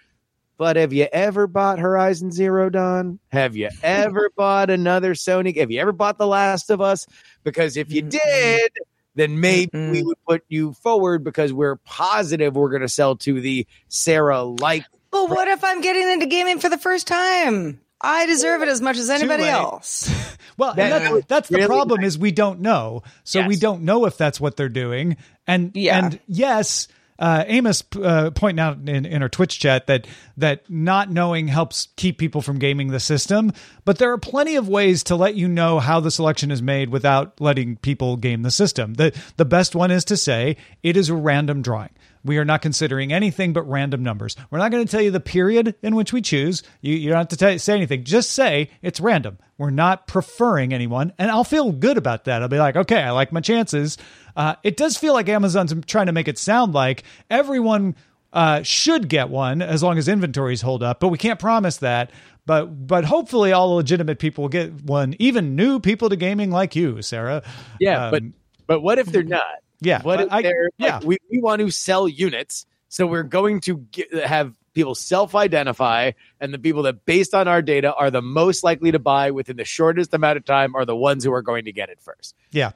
But 0.57 0.77
have 0.77 0.93
you 0.93 1.09
ever 1.13 1.49
bought 1.49 1.81
Horizon 1.81 2.31
Zero 2.31 2.71
Dawn? 2.71 3.19
Have 3.33 3.57
you 3.57 3.71
ever 3.83 4.31
bought 4.37 4.71
another 4.71 5.15
Sony? 5.15 5.57
Have 5.57 5.73
you 5.73 5.81
ever 5.81 5.91
bought 5.91 6.17
The 6.17 6.29
Last 6.29 6.71
of 6.71 6.81
Us? 6.81 7.07
Because 7.43 7.77
if 7.77 7.93
you 7.93 8.03
did, 8.03 8.71
then 9.17 9.41
maybe 9.41 9.71
mm 9.73 9.91
we 9.91 10.03
would 10.03 10.17
put 10.27 10.45
you 10.49 10.73
forward 10.75 11.23
because 11.25 11.53
we're 11.53 11.77
positive 11.77 12.57
we're 12.57 12.71
going 12.71 12.83
to 12.83 12.89
sell 12.89 13.17
to 13.17 13.41
the 13.41 13.67
Sarah 13.89 14.43
like. 14.43 14.85
But 15.11 15.29
what 15.29 15.49
if 15.49 15.63
I'm 15.63 15.81
getting 15.81 16.09
into 16.09 16.27
gaming 16.27 16.59
for 16.59 16.69
the 16.69 16.79
first 16.79 17.07
time? 17.07 17.81
I 18.05 18.27
deserve 18.27 18.63
it 18.63 18.69
as 18.69 18.83
much 18.83 18.99
as 18.99 19.09
anybody 19.09 19.45
else. 19.45 20.11
well, 20.59 20.75
that, 20.75 21.01
that's, 21.01 21.27
that's 21.27 21.51
really 21.51 21.63
the 21.63 21.69
problem 21.69 22.03
nice. 22.03 22.09
is 22.09 22.19
we 22.19 22.33
don't 22.33 22.61
know. 22.61 23.03
So 23.25 23.41
yes. 23.41 23.49
we 23.49 23.57
don't 23.57 23.83
know 23.83 24.05
if 24.05 24.19
that's 24.19 24.39
what 24.39 24.57
they're 24.57 24.69
doing. 24.69 25.17
And 25.47 25.73
yeah. 25.75 25.99
and 25.99 26.21
yes, 26.27 26.87
uh, 27.19 27.45
Amos 27.47 27.83
uh, 28.03 28.31
pointing 28.35 28.61
out 28.61 28.77
in, 28.87 29.07
in 29.07 29.23
our 29.23 29.31
Twitch 29.31 29.59
chat 29.59 29.87
that 29.87 30.07
that 30.37 30.69
not 30.69 31.11
knowing 31.11 31.49
helps 31.49 31.89
keep 31.97 32.19
people 32.19 32.43
from 32.43 32.59
gaming 32.59 32.89
the 32.89 33.01
system, 33.01 33.53
but 33.87 33.97
there 33.99 34.13
are 34.13 34.19
plenty 34.19 34.57
of 34.57 34.69
ways 34.69 35.05
to 35.05 35.17
let 35.17 35.35
you 35.35 35.49
know 35.49 35.79
how 35.79 36.01
the 36.01 36.11
selection 36.11 36.51
is 36.51 36.61
made 36.61 36.91
without 36.91 37.41
letting 37.41 37.77
people 37.77 38.17
game 38.19 38.43
the 38.43 38.51
system. 38.51 38.95
the 38.95 39.19
The 39.37 39.47
best 39.47 39.75
one 39.75 39.91
is 39.91 40.05
to 40.07 40.17
say 40.17 40.59
it 40.83 40.97
is 40.97 41.09
a 41.09 41.15
random 41.15 41.63
drawing. 41.63 41.91
We 42.25 42.39
are 42.39 42.45
not 42.45 42.63
considering 42.63 43.13
anything 43.13 43.53
but 43.53 43.69
random 43.69 44.03
numbers. 44.03 44.37
We're 44.51 44.59
not 44.59 44.71
going 44.71 44.85
to 44.85 44.91
tell 44.91 45.03
you 45.03 45.11
the 45.11 45.21
period 45.21 45.75
in 45.83 45.95
which 45.95 46.13
we 46.13 46.23
choose. 46.23 46.63
You, 46.81 46.95
you 46.95 47.11
don't 47.11 47.19
have 47.19 47.29
to 47.29 47.37
tell, 47.37 47.59
say 47.59 47.75
anything. 47.75 48.05
Just 48.05 48.31
say 48.31 48.71
it's 48.83 49.01
random. 49.01 49.39
We're 49.59 49.71
not 49.71 50.07
preferring 50.07 50.73
anyone. 50.73 51.13
And 51.19 51.31
I'll 51.31 51.45
feel 51.45 51.71
good 51.71 51.99
about 51.99 52.25
that. 52.25 52.43
I'll 52.43 52.49
be 52.49 52.59
like, 52.59 52.77
okay, 52.77 53.03
I 53.03 53.11
like 53.11 53.33
my 53.33 53.41
chances. 53.41 53.99
Uh, 54.37 54.57
it 54.63 54.77
does 54.77 54.97
feel 54.97 55.13
like 55.13 55.29
Amazon's 55.29 55.75
trying 55.87 56.07
to 56.07 56.13
make 56.13 56.29
it 56.29 56.39
sound 56.39 56.75
like 56.75 57.05
everyone 57.31 57.95
uh, 58.35 58.63
should 58.63 59.09
get 59.09 59.29
one 59.29 59.63
as 59.63 59.83
long 59.83 59.97
as 59.97 60.09
inventories 60.09 60.61
hold 60.61 60.83
up, 60.83 61.01
but 61.01 61.09
we 61.09 61.19
can't 61.19 61.39
promise 61.39 61.79
that. 61.79 62.11
But 62.47 62.87
but 62.87 63.05
hopefully 63.05 63.53
all 63.53 63.77
legitimate 63.77 64.19
people 64.19 64.43
will 64.43 64.49
get 64.51 64.83
one, 64.83 65.15
even 65.19 65.57
new 65.57 65.79
people 65.79 66.11
to 66.11 66.17
gaming 66.17 66.51
like 66.51 66.77
you, 66.77 67.01
Sarah. 67.01 67.43
Yeah, 67.81 68.07
um, 68.07 68.11
but 68.11 68.23
but 68.67 68.81
what 68.81 68.99
if 68.99 69.07
they're 69.07 69.23
not? 69.23 69.64
Yeah. 69.81 70.03
What 70.03 70.21
if 70.21 70.33
I, 70.33 70.43
they're, 70.43 70.71
yeah. 70.79 70.97
Like, 70.97 71.05
we, 71.05 71.19
we 71.31 71.41
want 71.41 71.61
to 71.61 71.71
sell 71.71 72.09
units. 72.09 72.67
So 72.89 73.07
we're 73.07 73.25
going 73.25 73.61
to 73.63 73.79
get, 73.79 74.13
have 74.13 74.55
people 74.73 74.95
self-identify, 74.95 76.13
and 76.41 76.55
the 76.55 76.59
people 76.59 76.83
that, 76.85 77.05
based 77.05 77.35
on 77.35 77.49
our 77.49 77.63
data, 77.63 77.93
are 77.95 78.11
the 78.11 78.23
most 78.23 78.63
likely 78.63 78.93
to 78.93 78.99
buy 78.99 79.31
within 79.31 79.57
the 79.57 79.65
shortest 79.65 80.15
amount 80.15 80.37
of 80.37 80.45
time 80.45 80.77
are 80.77 80.85
the 80.85 80.97
ones 80.97 81.25
who 81.25 81.33
are 81.33 81.43
going 81.43 81.65
to 81.65 81.73
get 81.73 81.89
it 81.89 82.01
first. 82.01 82.35
Yeah. 82.51 82.73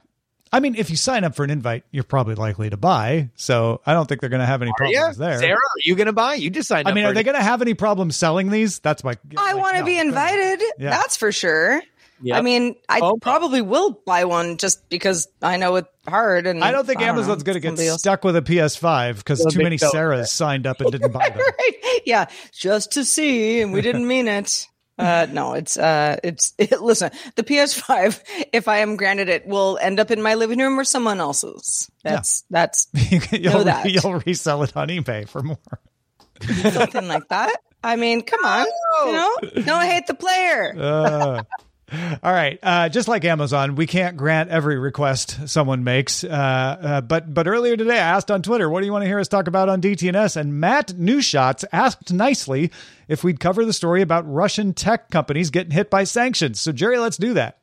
I 0.52 0.60
mean, 0.60 0.76
if 0.76 0.90
you 0.90 0.96
sign 0.96 1.24
up 1.24 1.34
for 1.34 1.44
an 1.44 1.50
invite, 1.50 1.84
you're 1.90 2.04
probably 2.04 2.34
likely 2.34 2.70
to 2.70 2.76
buy. 2.76 3.28
So 3.36 3.80
I 3.84 3.92
don't 3.92 4.08
think 4.08 4.20
they're 4.20 4.30
going 4.30 4.40
to 4.40 4.46
have 4.46 4.62
any 4.62 4.70
Are 4.70 4.74
problems 4.76 5.18
you? 5.18 5.24
there. 5.24 5.38
Sarah, 5.38 5.54
are 5.56 5.82
you 5.84 5.94
going 5.94 6.06
to 6.06 6.12
buy? 6.12 6.34
You 6.34 6.50
just 6.50 6.68
signed 6.68 6.88
I 6.88 6.94
mean, 6.94 7.04
for 7.04 7.10
are 7.10 7.14
they 7.14 7.22
going 7.22 7.36
to 7.36 7.42
have 7.42 7.60
any 7.60 7.74
problems 7.74 8.16
selling 8.16 8.48
these? 8.50 8.78
That's 8.78 9.04
my. 9.04 9.16
I 9.36 9.52
like, 9.52 9.62
want 9.62 9.74
to 9.74 9.80
no. 9.80 9.86
be 9.86 9.98
invited. 9.98 10.62
Yeah. 10.78 10.90
That's 10.90 11.16
for 11.16 11.32
sure. 11.32 11.82
Yep. 12.22 12.36
I 12.36 12.40
mean, 12.40 12.74
I 12.88 13.00
Oh. 13.00 13.16
probably 13.20 13.62
will 13.62 13.90
buy 14.04 14.24
one 14.24 14.56
just 14.56 14.88
because 14.88 15.28
I 15.40 15.56
know 15.56 15.76
it's 15.76 15.88
hard. 16.08 16.46
And 16.46 16.64
I 16.64 16.72
don't 16.72 16.86
think 16.86 17.00
know, 17.00 17.06
Amazon's 17.06 17.42
going 17.44 17.54
to 17.54 17.60
get 17.60 17.78
else- 17.78 18.00
stuck 18.00 18.24
with 18.24 18.34
a 18.36 18.42
PS5 18.42 19.18
because 19.18 19.44
too 19.50 19.62
many 19.62 19.76
don't. 19.76 19.92
Sarahs 19.94 20.28
signed 20.28 20.66
up 20.66 20.80
and 20.80 20.90
didn't 20.90 21.12
buy 21.12 21.28
them. 21.30 21.38
right? 21.38 22.00
Yeah, 22.04 22.26
just 22.52 22.92
to 22.92 23.04
see, 23.04 23.60
and 23.60 23.72
we 23.72 23.80
didn't 23.82 24.06
mean 24.08 24.26
it. 24.28 24.66
Uh, 24.98 25.28
no, 25.30 25.52
it's 25.54 25.76
uh, 25.76 26.16
it's 26.24 26.54
it, 26.58 26.80
listen. 26.82 27.12
The 27.36 27.44
PS5, 27.44 28.20
if 28.52 28.66
I 28.66 28.78
am 28.78 28.96
granted 28.96 29.28
it, 29.28 29.46
will 29.46 29.78
end 29.80 30.00
up 30.00 30.10
in 30.10 30.20
my 30.20 30.34
living 30.34 30.58
room 30.58 30.76
or 30.76 30.82
someone 30.82 31.20
else's. 31.20 31.88
That's 32.02 32.42
that's 32.50 32.88
you'll, 33.32 33.62
that. 33.64 33.88
you'll 33.88 34.14
resell 34.26 34.64
it 34.64 34.76
on 34.76 34.88
eBay 34.88 35.28
for 35.28 35.40
more. 35.42 35.58
something 36.72 37.06
like 37.06 37.28
that. 37.28 37.54
I 37.84 37.94
mean, 37.94 38.22
come 38.22 38.44
on, 38.44 38.66
you 39.06 39.12
know, 39.12 39.62
don't 39.64 39.84
hate 39.84 40.08
the 40.08 40.14
player. 40.14 40.74
Uh, 40.76 41.42
all 42.22 42.32
right. 42.32 42.58
Uh, 42.62 42.88
just 42.88 43.08
like 43.08 43.24
Amazon, 43.24 43.74
we 43.74 43.86
can't 43.86 44.16
grant 44.16 44.50
every 44.50 44.78
request 44.78 45.48
someone 45.48 45.84
makes. 45.84 46.22
Uh, 46.22 46.28
uh, 46.28 47.00
but 47.00 47.32
but 47.32 47.46
earlier 47.46 47.76
today, 47.76 47.94
I 47.94 48.16
asked 48.16 48.30
on 48.30 48.42
Twitter, 48.42 48.68
"What 48.68 48.80
do 48.80 48.86
you 48.86 48.92
want 48.92 49.04
to 49.04 49.06
hear 49.08 49.18
us 49.18 49.28
talk 49.28 49.46
about 49.46 49.68
on 49.68 49.80
DTNS?" 49.80 50.36
And 50.36 50.60
Matt 50.60 50.88
Newshots 50.88 51.64
asked 51.72 52.12
nicely 52.12 52.70
if 53.08 53.24
we'd 53.24 53.40
cover 53.40 53.64
the 53.64 53.72
story 53.72 54.02
about 54.02 54.30
Russian 54.30 54.74
tech 54.74 55.10
companies 55.10 55.50
getting 55.50 55.72
hit 55.72 55.88
by 55.88 56.04
sanctions. 56.04 56.60
So 56.60 56.72
Jerry, 56.72 56.98
let's 56.98 57.16
do 57.16 57.34
that. 57.34 57.58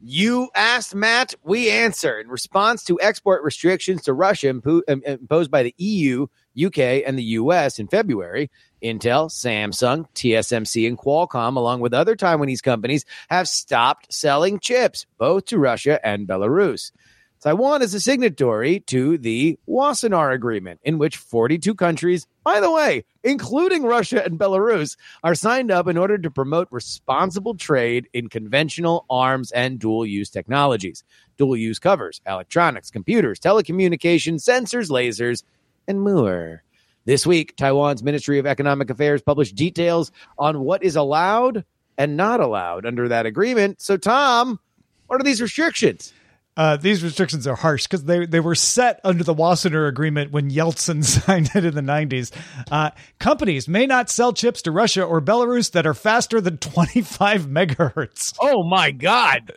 You 0.00 0.48
asked 0.54 0.94
Matt, 0.94 1.34
we 1.42 1.70
answer. 1.70 2.20
In 2.20 2.28
response 2.28 2.84
to 2.84 3.00
export 3.00 3.42
restrictions 3.42 4.02
to 4.04 4.12
Russia 4.12 4.46
impo- 4.46 4.82
imposed 4.86 5.50
by 5.50 5.64
the 5.64 5.74
EU, 5.76 6.28
UK, 6.56 7.02
and 7.04 7.18
the 7.18 7.24
US 7.24 7.80
in 7.80 7.88
February, 7.88 8.48
Intel, 8.82 9.30
Samsung, 9.30 10.06
TSMC, 10.14 10.86
and 10.86 10.98
Qualcomm, 10.98 11.56
along 11.56 11.80
with 11.80 11.94
other 11.94 12.16
Taiwanese 12.16 12.62
companies, 12.62 13.04
have 13.28 13.48
stopped 13.48 14.12
selling 14.12 14.58
chips, 14.58 15.06
both 15.18 15.46
to 15.46 15.58
Russia 15.58 16.04
and 16.06 16.28
Belarus. 16.28 16.92
Taiwan 17.40 17.82
is 17.82 17.94
a 17.94 18.00
signatory 18.00 18.80
to 18.80 19.16
the 19.16 19.56
Wassenaar 19.68 20.34
Agreement, 20.34 20.80
in 20.82 20.98
which 20.98 21.16
42 21.16 21.72
countries, 21.76 22.26
by 22.42 22.58
the 22.58 22.70
way, 22.70 23.04
including 23.22 23.84
Russia 23.84 24.24
and 24.24 24.40
Belarus, 24.40 24.96
are 25.22 25.36
signed 25.36 25.70
up 25.70 25.86
in 25.86 25.96
order 25.96 26.18
to 26.18 26.30
promote 26.32 26.66
responsible 26.72 27.54
trade 27.54 28.08
in 28.12 28.28
conventional 28.28 29.06
arms 29.08 29.52
and 29.52 29.78
dual 29.78 30.04
use 30.04 30.30
technologies. 30.30 31.04
Dual 31.36 31.56
use 31.56 31.78
covers 31.78 32.20
electronics, 32.26 32.90
computers, 32.90 33.38
telecommunications, 33.38 34.42
sensors, 34.42 34.90
lasers, 34.90 35.44
and 35.86 36.02
more. 36.02 36.64
This 37.08 37.26
week, 37.26 37.56
Taiwan's 37.56 38.02
Ministry 38.02 38.38
of 38.38 38.44
Economic 38.44 38.90
Affairs 38.90 39.22
published 39.22 39.54
details 39.54 40.12
on 40.38 40.60
what 40.60 40.82
is 40.82 40.94
allowed 40.94 41.64
and 41.96 42.18
not 42.18 42.38
allowed 42.38 42.84
under 42.84 43.08
that 43.08 43.24
agreement. 43.24 43.80
So, 43.80 43.96
Tom, 43.96 44.60
what 45.06 45.18
are 45.18 45.24
these 45.24 45.40
restrictions? 45.40 46.12
Uh, 46.54 46.76
these 46.76 47.02
restrictions 47.02 47.46
are 47.46 47.54
harsh 47.54 47.84
because 47.84 48.04
they, 48.04 48.26
they 48.26 48.40
were 48.40 48.54
set 48.54 49.00
under 49.04 49.24
the 49.24 49.34
Wassenaar 49.34 49.88
Agreement 49.88 50.32
when 50.32 50.50
Yeltsin 50.50 51.02
signed 51.24 51.48
it 51.54 51.64
in 51.64 51.74
the 51.74 51.80
90s. 51.80 52.30
Uh, 52.70 52.90
companies 53.18 53.68
may 53.68 53.86
not 53.86 54.10
sell 54.10 54.34
chips 54.34 54.60
to 54.60 54.70
Russia 54.70 55.02
or 55.02 55.22
Belarus 55.22 55.72
that 55.72 55.86
are 55.86 55.94
faster 55.94 56.42
than 56.42 56.58
25 56.58 57.46
megahertz. 57.46 58.36
Oh 58.38 58.64
my 58.64 58.90
God. 58.90 59.52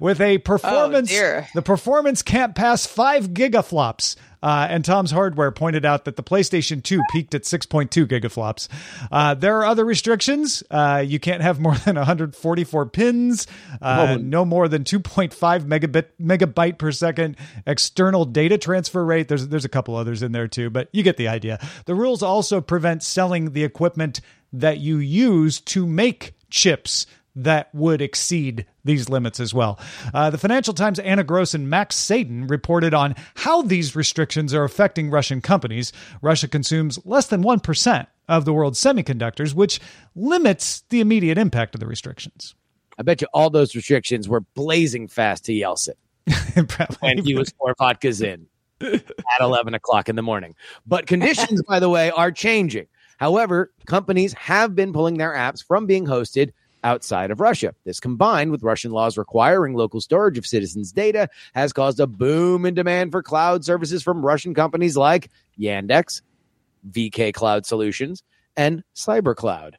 With 0.00 0.20
a 0.20 0.38
performance, 0.38 1.08
dear. 1.08 1.48
the 1.52 1.62
performance 1.62 2.22
can't 2.22 2.54
pass 2.54 2.86
five 2.86 3.30
gigaflops. 3.30 4.14
Uh, 4.42 4.66
and 4.70 4.84
Tom's 4.84 5.10
Hardware 5.10 5.50
pointed 5.50 5.84
out 5.84 6.04
that 6.04 6.16
the 6.16 6.22
PlayStation 6.22 6.82
2 6.82 7.02
peaked 7.10 7.34
at 7.34 7.42
6.2 7.42 8.06
gigaflops. 8.06 8.68
Uh, 9.10 9.34
there 9.34 9.58
are 9.58 9.64
other 9.64 9.84
restrictions. 9.84 10.62
Uh, 10.70 11.02
you 11.06 11.18
can't 11.18 11.42
have 11.42 11.60
more 11.60 11.74
than 11.84 11.96
144 11.96 12.86
pins, 12.86 13.46
uh, 13.82 14.18
no 14.20 14.44
more 14.44 14.68
than 14.68 14.84
2.5 14.84 15.30
megabit 15.64 16.06
megabyte 16.20 16.78
per 16.78 16.92
second 16.92 17.36
external 17.66 18.24
data 18.24 18.58
transfer 18.58 19.04
rate. 19.04 19.28
There's 19.28 19.48
there's 19.48 19.64
a 19.64 19.68
couple 19.68 19.96
others 19.96 20.22
in 20.22 20.32
there 20.32 20.48
too, 20.48 20.70
but 20.70 20.88
you 20.92 21.02
get 21.02 21.16
the 21.16 21.28
idea. 21.28 21.58
The 21.86 21.94
rules 21.94 22.22
also 22.22 22.60
prevent 22.60 23.02
selling 23.02 23.52
the 23.52 23.64
equipment 23.64 24.20
that 24.52 24.78
you 24.78 24.98
use 24.98 25.60
to 25.60 25.86
make 25.86 26.34
chips 26.50 27.06
that 27.36 27.74
would 27.74 28.02
exceed 28.02 28.66
these 28.84 29.08
limits 29.08 29.40
as 29.40 29.54
well. 29.54 29.78
Uh, 30.12 30.30
the 30.30 30.38
Financial 30.38 30.74
Times' 30.74 30.98
Anna 30.98 31.24
Gross 31.24 31.54
and 31.54 31.68
Max 31.68 31.96
Seddon 31.96 32.46
reported 32.46 32.94
on 32.94 33.14
how 33.36 33.62
these 33.62 33.94
restrictions 33.94 34.52
are 34.54 34.64
affecting 34.64 35.10
Russian 35.10 35.40
companies. 35.40 35.92
Russia 36.22 36.48
consumes 36.48 36.98
less 37.04 37.26
than 37.28 37.42
1% 37.42 38.06
of 38.28 38.44
the 38.44 38.52
world's 38.52 38.80
semiconductors, 38.80 39.54
which 39.54 39.80
limits 40.14 40.82
the 40.90 41.00
immediate 41.00 41.38
impact 41.38 41.74
of 41.74 41.80
the 41.80 41.86
restrictions. 41.86 42.54
I 42.98 43.02
bet 43.02 43.20
you 43.20 43.28
all 43.32 43.50
those 43.50 43.74
restrictions 43.74 44.28
were 44.28 44.40
blazing 44.40 45.08
fast 45.08 45.46
to 45.46 45.52
Yeltsin 45.52 45.94
and 47.02 47.20
he 47.20 47.34
was 47.34 47.50
four 47.58 47.74
vodkas 47.74 48.22
in 48.22 48.46
at 48.82 49.40
11 49.40 49.74
o'clock 49.74 50.08
in 50.08 50.16
the 50.16 50.22
morning. 50.22 50.54
But 50.86 51.06
conditions, 51.06 51.62
by 51.68 51.80
the 51.80 51.88
way, 51.88 52.10
are 52.10 52.32
changing. 52.32 52.86
However, 53.18 53.72
companies 53.86 54.32
have 54.34 54.74
been 54.74 54.92
pulling 54.92 55.18
their 55.18 55.34
apps 55.34 55.64
from 55.64 55.86
being 55.86 56.06
hosted 56.06 56.52
outside 56.84 57.30
of 57.30 57.40
Russia. 57.40 57.74
This 57.84 58.00
combined 58.00 58.50
with 58.50 58.62
Russian 58.62 58.90
laws 58.90 59.18
requiring 59.18 59.74
local 59.74 60.00
storage 60.00 60.38
of 60.38 60.46
citizens' 60.46 60.92
data 60.92 61.28
has 61.54 61.72
caused 61.72 62.00
a 62.00 62.06
boom 62.06 62.64
in 62.66 62.74
demand 62.74 63.12
for 63.12 63.22
cloud 63.22 63.64
services 63.64 64.02
from 64.02 64.24
Russian 64.24 64.54
companies 64.54 64.96
like 64.96 65.30
Yandex, 65.58 66.22
VK 66.90 67.34
Cloud 67.34 67.66
Solutions, 67.66 68.22
and 68.56 68.82
CyberCloud. 68.94 69.74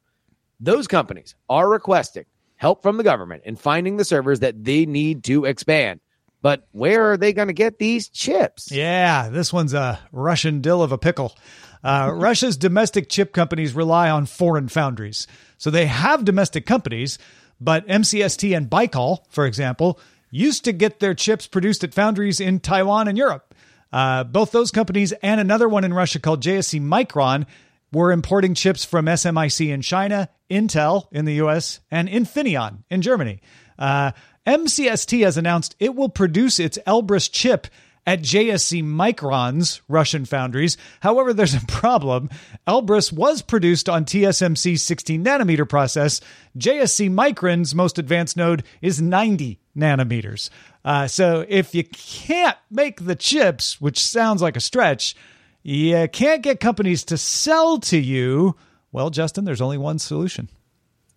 Those 0.60 0.88
companies 0.88 1.36
are 1.50 1.70
requesting 1.70 2.26
help 2.56 2.84
from 2.84 2.98
the 2.98 3.04
government 3.04 3.42
in 3.44 3.56
finding 3.56 3.98
the 3.98 4.06
servers 4.06 4.40
that 4.42 4.64
they 4.64 4.86
need 4.86 5.24
to 5.24 5.46
expand. 5.46 6.00
But 6.42 6.68
where 6.72 7.12
are 7.12 7.18
they 7.18 7.34
going 7.34 7.50
to 7.50 7.54
get 7.54 7.78
these 7.78 8.10
chips? 8.10 8.72
Yeah, 8.72 9.30
this 9.30 9.54
one's 9.54 9.74
a 9.74 10.00
Russian 10.12 10.62
dill 10.62 10.82
of 10.82 10.92
a 10.92 10.98
pickle. 10.98 11.36
Uh, 11.84 12.12
Russia's 12.16 12.58
domestic 12.58 13.10
chip 13.10 13.34
companies 13.34 13.74
rely 13.74 14.10
on 14.10 14.26
foreign 14.26 14.68
foundries. 14.68 15.28
So 15.58 15.70
they 15.70 15.86
have 15.86 16.26
domestic 16.26 16.66
companies, 16.66 17.20
but 17.60 17.88
MCST 17.88 18.56
and 18.56 18.70
Baikal, 18.70 19.20
for 19.30 19.46
example, 19.46 20.00
used 20.32 20.64
to 20.66 20.72
get 20.72 21.00
their 21.00 21.14
chips 21.14 21.46
produced 21.46 21.84
at 21.84 21.94
foundries 21.94 22.40
in 22.40 22.60
Taiwan 22.60 23.08
and 23.08 23.18
Europe. 23.18 23.54
Uh, 23.94 24.24
both 24.24 24.52
those 24.52 24.72
companies 24.72 25.12
and 25.22 25.42
another 25.42 25.68
one 25.68 25.84
in 25.84 25.94
Russia 25.94 26.20
called 26.20 26.42
JSC 26.42 26.82
Micron 26.82 27.46
were 27.92 28.12
importing 28.12 28.54
chips 28.54 28.86
from 28.86 29.06
SMIC 29.06 29.70
in 29.70 29.82
China, 29.82 30.30
Intel 30.50 31.08
in 31.12 31.26
the 31.26 31.34
US, 31.36 31.82
and 31.92 32.08
Infineon 32.08 32.84
in 32.90 33.02
Germany. 33.02 33.42
Uh, 33.78 34.12
MCST 34.46 35.24
has 35.24 35.38
announced 35.38 35.76
it 35.80 35.96
will 35.96 36.10
produce 36.10 36.60
its 36.60 36.80
Elbrus 36.88 37.32
chip 37.32 37.68
at 38.08 38.22
JSC 38.22 38.84
Micron's 38.84 39.82
Russian 39.88 40.26
foundries. 40.26 40.78
However, 41.02 41.34
there's 41.34 41.54
a 41.54 41.66
problem. 41.68 42.30
Elbrus 42.68 43.12
was 43.14 43.44
produced 43.44 43.88
on 43.88 44.06
TSMC's 44.06 44.82
16 44.82 45.24
nanometer 45.24 45.70
process. 45.70 46.22
JSC 46.58 47.12
Micron's 47.12 47.76
most 47.76 48.00
advanced 48.00 48.36
node 48.36 48.64
is 48.82 49.02
90 49.02 49.60
nanometers. 49.78 50.50
Uh, 50.84 51.08
so 51.08 51.46
if 51.48 51.76
you 51.76 51.84
can't 51.84 52.58
make 52.72 53.06
the 53.06 53.16
chips, 53.16 53.80
which 53.80 54.04
sounds 54.04 54.42
like 54.42 54.58
a 54.58 54.62
stretch, 54.62 55.16
you 55.62 56.08
can't 56.12 56.42
get 56.42 56.60
companies 56.60 57.04
to 57.04 57.18
sell 57.18 57.78
to 57.80 57.98
you. 58.00 58.56
Well, 58.92 59.12
Justin, 59.12 59.46
there's 59.46 59.62
only 59.62 59.78
one 59.78 60.00
solution. 60.00 60.50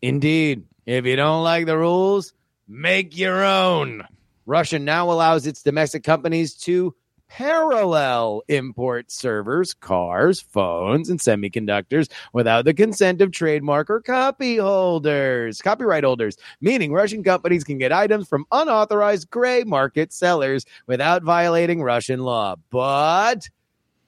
Indeed. 0.03 0.67
If 0.85 1.07
you 1.07 1.17
don't 1.17 1.43
like 1.43 1.65
the 1.65 1.79
rules, 1.79 2.35
make 2.69 3.17
your 3.17 3.45
own. 3.45 4.07
Russia 4.47 4.79
now 4.79 5.11
allows 5.11 5.47
its 5.47 5.63
domestic 5.63 6.05
companies 6.05 6.55
to 6.55 6.95
parallel 7.29 8.43
import 8.49 9.11
servers, 9.11 9.75
cars, 9.75 10.41
phones, 10.41 11.09
and 11.09 11.19
semiconductors 11.19 12.09
without 12.33 12.65
the 12.65 12.75
consent 12.75 13.21
of 13.21 13.33
trademark 13.33 13.91
or 13.91 14.01
copy 14.01 14.57
holders, 14.57 15.61
copyright 15.61 16.05
holders, 16.05 16.37
meaning 16.61 16.93
Russian 16.93 17.25
companies 17.25 17.65
can 17.65 17.79
get 17.79 17.93
items 17.93 18.29
from 18.29 18.47
unauthorized 18.53 19.31
gray 19.31 19.65
market 19.65 20.13
sellers 20.13 20.65
without 20.87 21.23
violating 21.23 21.83
Russian 21.83 22.21
law. 22.21 22.57
But 22.71 23.49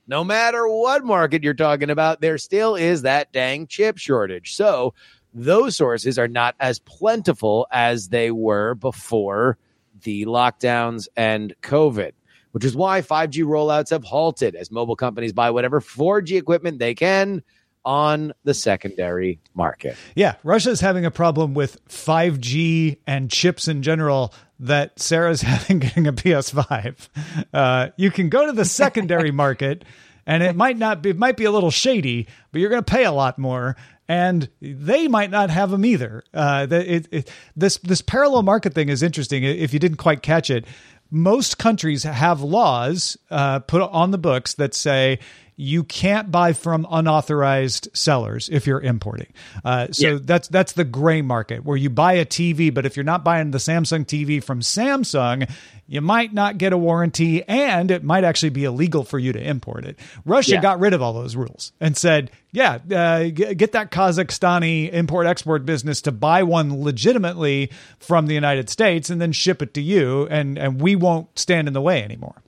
no 0.06 0.22
matter 0.22 0.68
what 0.68 1.04
market 1.04 1.42
you're 1.42 1.54
talking 1.54 1.90
about, 1.90 2.20
there 2.20 2.38
still 2.38 2.76
is 2.76 3.02
that 3.02 3.32
dang 3.32 3.66
chip 3.66 3.98
shortage. 3.98 4.54
So 4.54 4.94
those 5.36 5.76
sources 5.76 6.18
are 6.18 6.28
not 6.28 6.54
as 6.58 6.78
plentiful 6.78 7.66
as 7.70 8.08
they 8.08 8.30
were 8.30 8.74
before 8.74 9.58
the 10.02 10.24
lockdowns 10.24 11.08
and 11.14 11.54
COVID, 11.62 12.12
which 12.52 12.64
is 12.64 12.74
why 12.74 13.02
5G 13.02 13.44
rollouts 13.44 13.90
have 13.90 14.02
halted 14.02 14.54
as 14.56 14.70
mobile 14.70 14.96
companies 14.96 15.34
buy 15.34 15.50
whatever 15.50 15.80
4G 15.80 16.38
equipment 16.38 16.78
they 16.78 16.94
can 16.94 17.42
on 17.84 18.32
the 18.44 18.54
secondary 18.54 19.38
market. 19.54 19.96
Yeah, 20.14 20.36
Russia's 20.42 20.80
having 20.80 21.04
a 21.04 21.10
problem 21.10 21.52
with 21.54 21.86
5G 21.88 22.98
and 23.06 23.30
chips 23.30 23.68
in 23.68 23.82
general 23.82 24.34
that 24.58 24.98
Sarah's 24.98 25.42
having 25.42 25.78
getting 25.80 26.06
a 26.06 26.12
PS5. 26.12 27.08
Uh, 27.52 27.88
you 27.96 28.10
can 28.10 28.30
go 28.30 28.46
to 28.46 28.52
the 28.52 28.64
secondary 28.64 29.30
market, 29.32 29.84
and 30.26 30.42
it 30.42 30.56
might 30.56 30.76
not 30.76 31.02
be, 31.02 31.10
it 31.10 31.18
might 31.18 31.36
be 31.36 31.44
a 31.44 31.50
little 31.50 31.70
shady, 31.70 32.26
but 32.50 32.60
you're 32.60 32.70
going 32.70 32.82
to 32.82 32.90
pay 32.90 33.04
a 33.04 33.12
lot 33.12 33.38
more. 33.38 33.76
And 34.08 34.48
they 34.60 35.08
might 35.08 35.30
not 35.30 35.50
have 35.50 35.70
them 35.70 35.84
either. 35.84 36.22
Uh, 36.32 36.68
it, 36.70 37.08
it, 37.10 37.32
this 37.56 37.78
this 37.78 38.02
parallel 38.02 38.42
market 38.44 38.72
thing 38.72 38.88
is 38.88 39.02
interesting. 39.02 39.42
If 39.42 39.72
you 39.72 39.80
didn't 39.80 39.96
quite 39.96 40.22
catch 40.22 40.48
it, 40.48 40.64
most 41.10 41.58
countries 41.58 42.02
have 42.02 42.40
laws 42.40 43.16
uh, 43.30 43.60
put 43.60 43.82
on 43.82 44.10
the 44.10 44.18
books 44.18 44.54
that 44.54 44.74
say 44.74 45.18
you 45.56 45.84
can't 45.84 46.30
buy 46.30 46.52
from 46.52 46.86
unauthorized 46.90 47.88
sellers 47.94 48.50
if 48.50 48.66
you're 48.66 48.80
importing. 48.80 49.32
Uh, 49.64 49.88
so 49.90 50.08
yeah. 50.08 50.18
that's 50.20 50.48
that's 50.48 50.72
the 50.74 50.84
gray 50.84 51.22
market 51.22 51.64
where 51.64 51.78
you 51.78 51.88
buy 51.88 52.14
a 52.14 52.26
TV, 52.26 52.72
but 52.72 52.84
if 52.84 52.96
you're 52.96 53.04
not 53.04 53.24
buying 53.24 53.50
the 53.50 53.58
Samsung 53.58 54.04
TV 54.04 54.44
from 54.44 54.60
Samsung, 54.60 55.50
you 55.88 56.00
might 56.00 56.34
not 56.34 56.58
get 56.58 56.72
a 56.72 56.78
warranty, 56.78 57.42
and 57.44 57.90
it 57.90 58.02
might 58.02 58.24
actually 58.24 58.50
be 58.50 58.64
illegal 58.64 59.04
for 59.04 59.18
you 59.18 59.32
to 59.32 59.40
import 59.40 59.84
it. 59.84 59.98
Russia 60.24 60.54
yeah. 60.54 60.60
got 60.60 60.80
rid 60.80 60.92
of 60.92 61.00
all 61.00 61.12
those 61.12 61.36
rules 61.36 61.72
and 61.80 61.96
said, 61.96 62.30
"Yeah, 62.52 62.78
uh, 62.90 63.28
get 63.28 63.72
that 63.72 63.90
Kazakhstani 63.90 64.92
import 64.92 65.26
export 65.26 65.64
business 65.64 66.02
to 66.02 66.12
buy 66.12 66.42
one 66.42 66.82
legitimately 66.82 67.70
from 67.98 68.26
the 68.26 68.34
United 68.34 68.68
States, 68.68 69.08
and 69.08 69.20
then 69.20 69.32
ship 69.32 69.62
it 69.62 69.74
to 69.74 69.80
you, 69.80 70.26
and 70.26 70.58
and 70.58 70.80
we 70.80 70.95
won't 70.96 71.38
stand 71.38 71.68
in 71.68 71.74
the 71.74 71.82
way 71.82 72.02
anymore." 72.02 72.42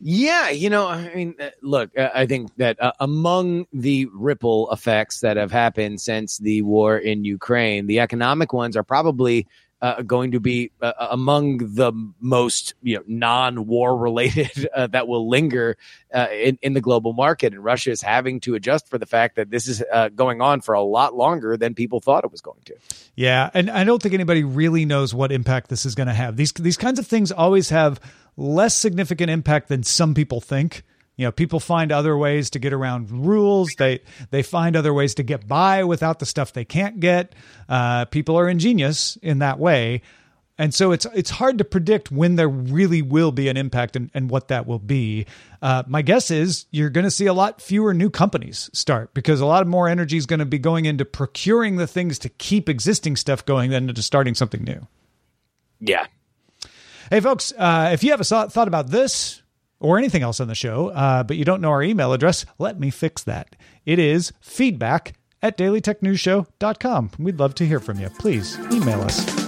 Yeah, 0.00 0.50
you 0.50 0.68
know, 0.68 0.86
I 0.88 1.14
mean, 1.14 1.34
uh, 1.40 1.48
look, 1.62 1.96
uh, 1.96 2.10
I 2.14 2.26
think 2.26 2.54
that 2.56 2.80
uh, 2.82 2.92
among 3.00 3.66
the 3.72 4.06
ripple 4.12 4.70
effects 4.70 5.20
that 5.20 5.36
have 5.36 5.50
happened 5.50 6.00
since 6.00 6.36
the 6.38 6.60
war 6.62 6.98
in 6.98 7.24
Ukraine, 7.24 7.86
the 7.86 8.00
economic 8.00 8.52
ones 8.52 8.76
are 8.76 8.82
probably 8.82 9.46
uh, 9.84 10.00
going 10.00 10.30
to 10.30 10.40
be 10.40 10.70
uh, 10.80 10.92
uh, 10.98 11.08
among 11.10 11.58
the 11.58 11.92
most 12.18 12.72
you 12.82 12.96
know 12.96 13.02
non-war 13.06 13.94
related 13.94 14.66
uh, 14.74 14.86
that 14.86 15.06
will 15.06 15.28
linger 15.28 15.76
uh, 16.14 16.26
in, 16.32 16.58
in 16.62 16.72
the 16.72 16.80
global 16.80 17.12
market 17.12 17.52
and 17.52 17.62
Russia 17.62 17.90
is 17.90 18.00
having 18.00 18.40
to 18.40 18.54
adjust 18.54 18.88
for 18.88 18.96
the 18.96 19.04
fact 19.04 19.36
that 19.36 19.50
this 19.50 19.68
is 19.68 19.84
uh, 19.92 20.08
going 20.08 20.40
on 20.40 20.62
for 20.62 20.72
a 20.72 20.80
lot 20.80 21.14
longer 21.14 21.58
than 21.58 21.74
people 21.74 22.00
thought 22.00 22.24
it 22.24 22.32
was 22.32 22.40
going 22.40 22.62
to. 22.64 22.74
Yeah, 23.14 23.50
and 23.52 23.70
I 23.70 23.84
don't 23.84 24.00
think 24.02 24.14
anybody 24.14 24.42
really 24.42 24.86
knows 24.86 25.12
what 25.12 25.30
impact 25.30 25.68
this 25.68 25.84
is 25.84 25.94
going 25.94 26.06
to 26.06 26.14
have. 26.14 26.38
These 26.38 26.52
these 26.52 26.78
kinds 26.78 26.98
of 26.98 27.06
things 27.06 27.30
always 27.30 27.68
have 27.68 28.00
less 28.38 28.74
significant 28.74 29.28
impact 29.28 29.68
than 29.68 29.82
some 29.82 30.14
people 30.14 30.40
think. 30.40 30.82
You 31.16 31.26
know, 31.26 31.32
people 31.32 31.60
find 31.60 31.92
other 31.92 32.16
ways 32.16 32.50
to 32.50 32.58
get 32.58 32.72
around 32.72 33.10
rules. 33.10 33.74
They 33.78 34.00
they 34.30 34.42
find 34.42 34.76
other 34.76 34.92
ways 34.92 35.14
to 35.16 35.22
get 35.22 35.46
by 35.46 35.84
without 35.84 36.18
the 36.18 36.26
stuff 36.26 36.52
they 36.52 36.64
can't 36.64 36.98
get. 36.98 37.34
Uh, 37.68 38.04
people 38.06 38.36
are 38.36 38.48
ingenious 38.48 39.16
in 39.22 39.38
that 39.38 39.58
way, 39.58 40.02
and 40.58 40.74
so 40.74 40.90
it's 40.90 41.06
it's 41.14 41.30
hard 41.30 41.58
to 41.58 41.64
predict 41.64 42.10
when 42.10 42.34
there 42.34 42.48
really 42.48 43.00
will 43.00 43.30
be 43.30 43.48
an 43.48 43.56
impact 43.56 43.94
and, 43.94 44.10
and 44.12 44.28
what 44.28 44.48
that 44.48 44.66
will 44.66 44.80
be. 44.80 45.26
Uh, 45.62 45.84
my 45.86 46.02
guess 46.02 46.32
is 46.32 46.66
you're 46.72 46.90
going 46.90 47.04
to 47.04 47.10
see 47.10 47.26
a 47.26 47.34
lot 47.34 47.60
fewer 47.60 47.94
new 47.94 48.10
companies 48.10 48.68
start 48.72 49.14
because 49.14 49.40
a 49.40 49.46
lot 49.46 49.64
more 49.68 49.88
energy 49.88 50.16
is 50.16 50.26
going 50.26 50.40
to 50.40 50.44
be 50.44 50.58
going 50.58 50.84
into 50.84 51.04
procuring 51.04 51.76
the 51.76 51.86
things 51.86 52.18
to 52.18 52.28
keep 52.28 52.68
existing 52.68 53.14
stuff 53.14 53.46
going 53.46 53.70
than 53.70 53.88
into 53.88 54.02
starting 54.02 54.34
something 54.34 54.64
new. 54.64 54.86
Yeah, 55.78 56.06
Hey, 57.10 57.20
folks, 57.20 57.52
uh, 57.58 57.90
if 57.92 58.02
you 58.02 58.12
have 58.12 58.20
a 58.20 58.24
thought 58.24 58.66
about 58.66 58.88
this 58.88 59.42
or 59.84 59.98
anything 59.98 60.22
else 60.22 60.40
on 60.40 60.48
the 60.48 60.54
show, 60.54 60.88
uh, 60.88 61.22
but 61.22 61.36
you 61.36 61.44
don't 61.44 61.60
know 61.60 61.70
our 61.70 61.82
email 61.82 62.12
address, 62.12 62.46
let 62.58 62.80
me 62.80 62.90
fix 62.90 63.22
that. 63.24 63.54
It 63.84 63.98
is 63.98 64.32
feedback 64.40 65.12
at 65.42 65.58
dailytechnewsshow.com. 65.58 67.10
We'd 67.18 67.38
love 67.38 67.54
to 67.56 67.66
hear 67.66 67.80
from 67.80 68.00
you. 68.00 68.08
Please 68.18 68.58
email 68.70 69.02
us. 69.02 69.44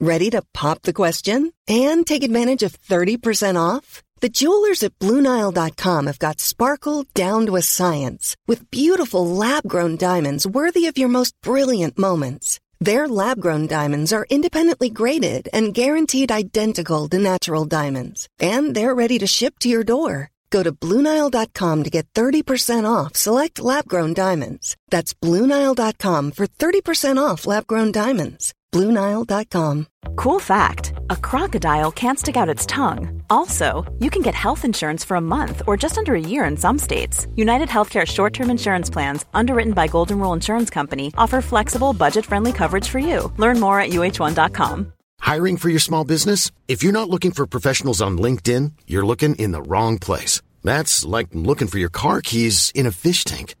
Ready 0.00 0.28
to 0.30 0.42
pop 0.52 0.82
the 0.82 0.92
question 0.92 1.52
and 1.68 2.06
take 2.06 2.24
advantage 2.24 2.64
of 2.64 2.78
30% 2.82 3.56
off? 3.56 4.02
The 4.20 4.28
jewelers 4.28 4.82
at 4.82 4.98
Bluenile.com 4.98 6.06
have 6.06 6.18
got 6.18 6.40
sparkle 6.40 7.04
down 7.14 7.46
to 7.46 7.56
a 7.56 7.62
science 7.62 8.36
with 8.48 8.70
beautiful 8.70 9.26
lab 9.26 9.68
grown 9.68 9.96
diamonds 9.96 10.46
worthy 10.46 10.86
of 10.86 10.98
your 10.98 11.08
most 11.08 11.34
brilliant 11.42 11.96
moments. 11.96 12.58
Their 12.80 13.08
lab 13.08 13.40
grown 13.40 13.66
diamonds 13.66 14.12
are 14.12 14.26
independently 14.28 14.90
graded 14.90 15.48
and 15.52 15.72
guaranteed 15.74 16.30
identical 16.30 17.08
to 17.08 17.18
natural 17.18 17.64
diamonds, 17.64 18.28
and 18.38 18.74
they're 18.74 18.94
ready 18.94 19.18
to 19.18 19.26
ship 19.26 19.58
to 19.60 19.68
your 19.68 19.84
door. 19.84 20.30
Go 20.50 20.62
to 20.62 20.70
Bluenile.com 20.72 21.82
to 21.82 21.90
get 21.90 22.06
30% 22.14 22.84
off 22.84 23.16
select 23.16 23.58
lab 23.58 23.88
grown 23.88 24.14
diamonds. 24.14 24.76
That's 24.88 25.12
Bluenile.com 25.12 26.30
for 26.30 26.46
30% 26.46 27.18
off 27.18 27.46
lab 27.46 27.66
grown 27.66 27.90
diamonds. 27.90 28.54
Bluenile.com. 28.72 29.86
Cool 30.16 30.40
fact 30.40 30.92
a 31.10 31.16
crocodile 31.16 31.90
can't 31.92 32.18
stick 32.18 32.36
out 32.36 32.48
its 32.48 32.66
tongue. 32.66 33.23
Also, 33.34 33.84
you 33.98 34.10
can 34.10 34.22
get 34.22 34.34
health 34.34 34.64
insurance 34.64 35.02
for 35.04 35.16
a 35.16 35.20
month 35.34 35.62
or 35.66 35.76
just 35.76 35.98
under 35.98 36.14
a 36.14 36.28
year 36.32 36.44
in 36.44 36.56
some 36.56 36.78
states. 36.78 37.26
United 37.34 37.68
Healthcare 37.68 38.06
short 38.06 38.32
term 38.32 38.48
insurance 38.48 38.88
plans, 38.88 39.24
underwritten 39.34 39.72
by 39.72 39.88
Golden 39.88 40.20
Rule 40.20 40.32
Insurance 40.32 40.70
Company, 40.70 41.12
offer 41.18 41.40
flexible, 41.40 41.92
budget 41.92 42.24
friendly 42.24 42.52
coverage 42.52 42.88
for 42.88 43.00
you. 43.00 43.32
Learn 43.36 43.58
more 43.58 43.80
at 43.80 43.90
uh1.com. 43.90 44.92
Hiring 45.20 45.56
for 45.56 45.68
your 45.68 45.80
small 45.80 46.04
business? 46.04 46.52
If 46.68 46.84
you're 46.84 47.00
not 47.00 47.10
looking 47.10 47.32
for 47.32 47.44
professionals 47.46 48.00
on 48.00 48.18
LinkedIn, 48.18 48.72
you're 48.86 49.06
looking 49.06 49.34
in 49.34 49.50
the 49.50 49.62
wrong 49.62 49.98
place. 49.98 50.40
That's 50.62 51.04
like 51.04 51.28
looking 51.32 51.66
for 51.66 51.80
your 51.80 51.94
car 52.02 52.20
keys 52.20 52.70
in 52.72 52.86
a 52.86 52.92
fish 52.92 53.24
tank. 53.24 53.56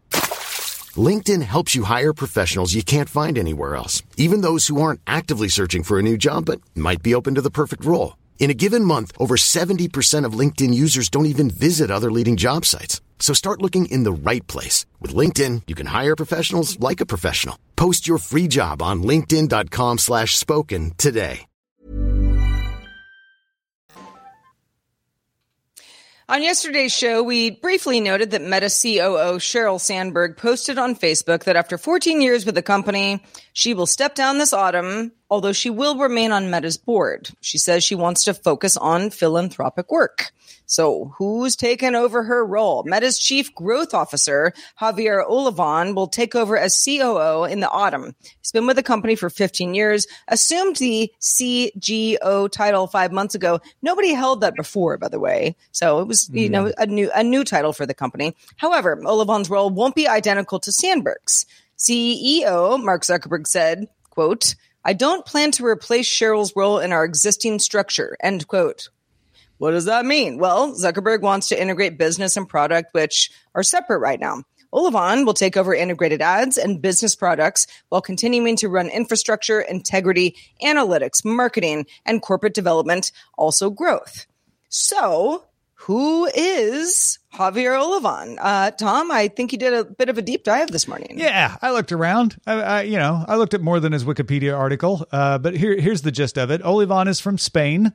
LinkedIn 1.08 1.42
helps 1.42 1.74
you 1.74 1.82
hire 1.82 2.12
professionals 2.12 2.74
you 2.74 2.84
can't 2.84 3.08
find 3.08 3.36
anywhere 3.36 3.74
else, 3.74 4.04
even 4.16 4.40
those 4.40 4.68
who 4.68 4.80
aren't 4.80 5.00
actively 5.04 5.48
searching 5.48 5.82
for 5.82 5.98
a 5.98 6.02
new 6.02 6.16
job 6.16 6.44
but 6.44 6.60
might 6.76 7.02
be 7.02 7.14
open 7.14 7.34
to 7.34 7.42
the 7.42 7.50
perfect 7.50 7.84
role. 7.84 8.14
In 8.38 8.50
a 8.50 8.54
given 8.54 8.84
month, 8.84 9.10
over 9.18 9.36
70% 9.36 10.26
of 10.26 10.38
LinkedIn 10.38 10.74
users 10.74 11.08
don't 11.08 11.32
even 11.32 11.48
visit 11.48 11.90
other 11.90 12.12
leading 12.12 12.36
job 12.36 12.66
sites. 12.66 13.00
So 13.18 13.32
start 13.32 13.62
looking 13.62 13.86
in 13.86 14.04
the 14.04 14.12
right 14.12 14.46
place. 14.46 14.84
With 15.00 15.14
LinkedIn, 15.14 15.62
you 15.66 15.74
can 15.74 15.86
hire 15.86 16.14
professionals 16.14 16.78
like 16.78 17.00
a 17.00 17.06
professional. 17.06 17.58
Post 17.74 18.06
your 18.06 18.18
free 18.18 18.48
job 18.48 18.82
on 18.82 19.02
linkedin.com 19.02 19.98
slash 19.98 20.36
spoken 20.36 20.92
today. 20.98 21.46
On 26.26 26.42
yesterday's 26.42 26.96
show, 26.96 27.22
we 27.22 27.50
briefly 27.50 28.00
noted 28.00 28.30
that 28.30 28.40
Meta 28.40 28.70
COO 28.70 29.36
Sheryl 29.38 29.78
Sandberg 29.78 30.38
posted 30.38 30.78
on 30.78 30.96
Facebook 30.96 31.44
that 31.44 31.54
after 31.54 31.76
14 31.76 32.22
years 32.22 32.46
with 32.46 32.54
the 32.54 32.62
company, 32.62 33.22
she 33.52 33.74
will 33.74 33.86
step 33.86 34.14
down 34.14 34.38
this 34.38 34.54
autumn 34.54 35.12
although 35.30 35.52
she 35.52 35.70
will 35.70 35.96
remain 35.96 36.32
on 36.32 36.50
Meta's 36.50 36.76
board. 36.76 37.30
She 37.40 37.58
says 37.58 37.82
she 37.82 37.94
wants 37.94 38.24
to 38.24 38.34
focus 38.34 38.76
on 38.76 39.10
philanthropic 39.10 39.90
work. 39.90 40.32
So 40.66 41.12
who's 41.18 41.56
taken 41.56 41.94
over 41.94 42.22
her 42.22 42.44
role? 42.44 42.84
Meta's 42.84 43.18
chief 43.18 43.54
growth 43.54 43.92
officer, 43.92 44.52
Javier 44.80 45.28
Olivan, 45.28 45.94
will 45.94 46.06
take 46.06 46.34
over 46.34 46.56
as 46.56 46.82
COO 46.82 47.44
in 47.44 47.60
the 47.60 47.70
autumn. 47.70 48.14
He's 48.40 48.52
been 48.52 48.66
with 48.66 48.76
the 48.76 48.82
company 48.82 49.14
for 49.14 49.28
15 49.28 49.74
years, 49.74 50.06
assumed 50.28 50.76
the 50.76 51.12
CGO 51.20 52.50
title 52.50 52.86
five 52.86 53.12
months 53.12 53.34
ago. 53.34 53.60
Nobody 53.82 54.14
held 54.14 54.40
that 54.40 54.56
before, 54.56 54.96
by 54.96 55.08
the 55.08 55.20
way. 55.20 55.56
So 55.72 56.00
it 56.00 56.08
was, 56.08 56.30
you 56.32 56.48
know, 56.48 56.72
a 56.78 56.86
new, 56.86 57.10
a 57.14 57.22
new 57.22 57.44
title 57.44 57.72
for 57.72 57.86
the 57.86 57.94
company. 57.94 58.34
However, 58.56 58.96
Olivan's 58.96 59.50
role 59.50 59.70
won't 59.70 59.94
be 59.94 60.08
identical 60.08 60.60
to 60.60 60.70
Sandberg's. 60.70 61.46
CEO 61.76 62.82
Mark 62.82 63.02
Zuckerberg 63.02 63.46
said, 63.46 63.88
quote, 64.10 64.54
I 64.84 64.92
don't 64.92 65.24
plan 65.24 65.50
to 65.52 65.64
replace 65.64 66.08
Sheryl's 66.08 66.54
role 66.54 66.78
in 66.78 66.92
our 66.92 67.04
existing 67.04 67.58
structure. 67.58 68.16
End 68.22 68.46
quote. 68.46 68.90
What 69.58 69.70
does 69.70 69.86
that 69.86 70.04
mean? 70.04 70.38
Well, 70.38 70.74
Zuckerberg 70.74 71.20
wants 71.20 71.48
to 71.48 71.60
integrate 71.60 71.96
business 71.96 72.36
and 72.36 72.48
product, 72.48 72.92
which 72.92 73.30
are 73.54 73.62
separate 73.62 74.00
right 74.00 74.20
now. 74.20 74.42
Olivan 74.74 75.24
will 75.24 75.34
take 75.34 75.56
over 75.56 75.72
integrated 75.72 76.20
ads 76.20 76.58
and 76.58 76.82
business 76.82 77.14
products 77.14 77.68
while 77.90 78.02
continuing 78.02 78.56
to 78.56 78.68
run 78.68 78.88
infrastructure, 78.88 79.60
integrity, 79.60 80.36
analytics, 80.62 81.24
marketing, 81.24 81.86
and 82.04 82.20
corporate 82.20 82.54
development, 82.54 83.12
also 83.38 83.70
growth. 83.70 84.26
So 84.68 85.44
who 85.84 86.24
is 86.34 87.18
Javier 87.34 87.78
Olivan? 87.78 88.38
Uh, 88.40 88.70
Tom, 88.70 89.10
I 89.10 89.28
think 89.28 89.52
you 89.52 89.58
did 89.58 89.74
a 89.74 89.84
bit 89.84 90.08
of 90.08 90.16
a 90.16 90.22
deep 90.22 90.42
dive 90.42 90.70
this 90.70 90.88
morning. 90.88 91.18
Yeah, 91.18 91.58
I 91.60 91.72
looked 91.72 91.92
around. 91.92 92.36
I, 92.46 92.52
I 92.62 92.82
you 92.82 92.96
know, 92.96 93.22
I 93.28 93.36
looked 93.36 93.52
at 93.52 93.60
more 93.60 93.80
than 93.80 93.92
his 93.92 94.02
Wikipedia 94.02 94.56
article, 94.56 95.06
uh, 95.12 95.36
but 95.36 95.54
here, 95.54 95.78
here's 95.78 96.00
the 96.00 96.10
gist 96.10 96.38
of 96.38 96.50
it. 96.50 96.62
Olivan 96.62 97.06
is 97.06 97.20
from 97.20 97.36
Spain. 97.36 97.92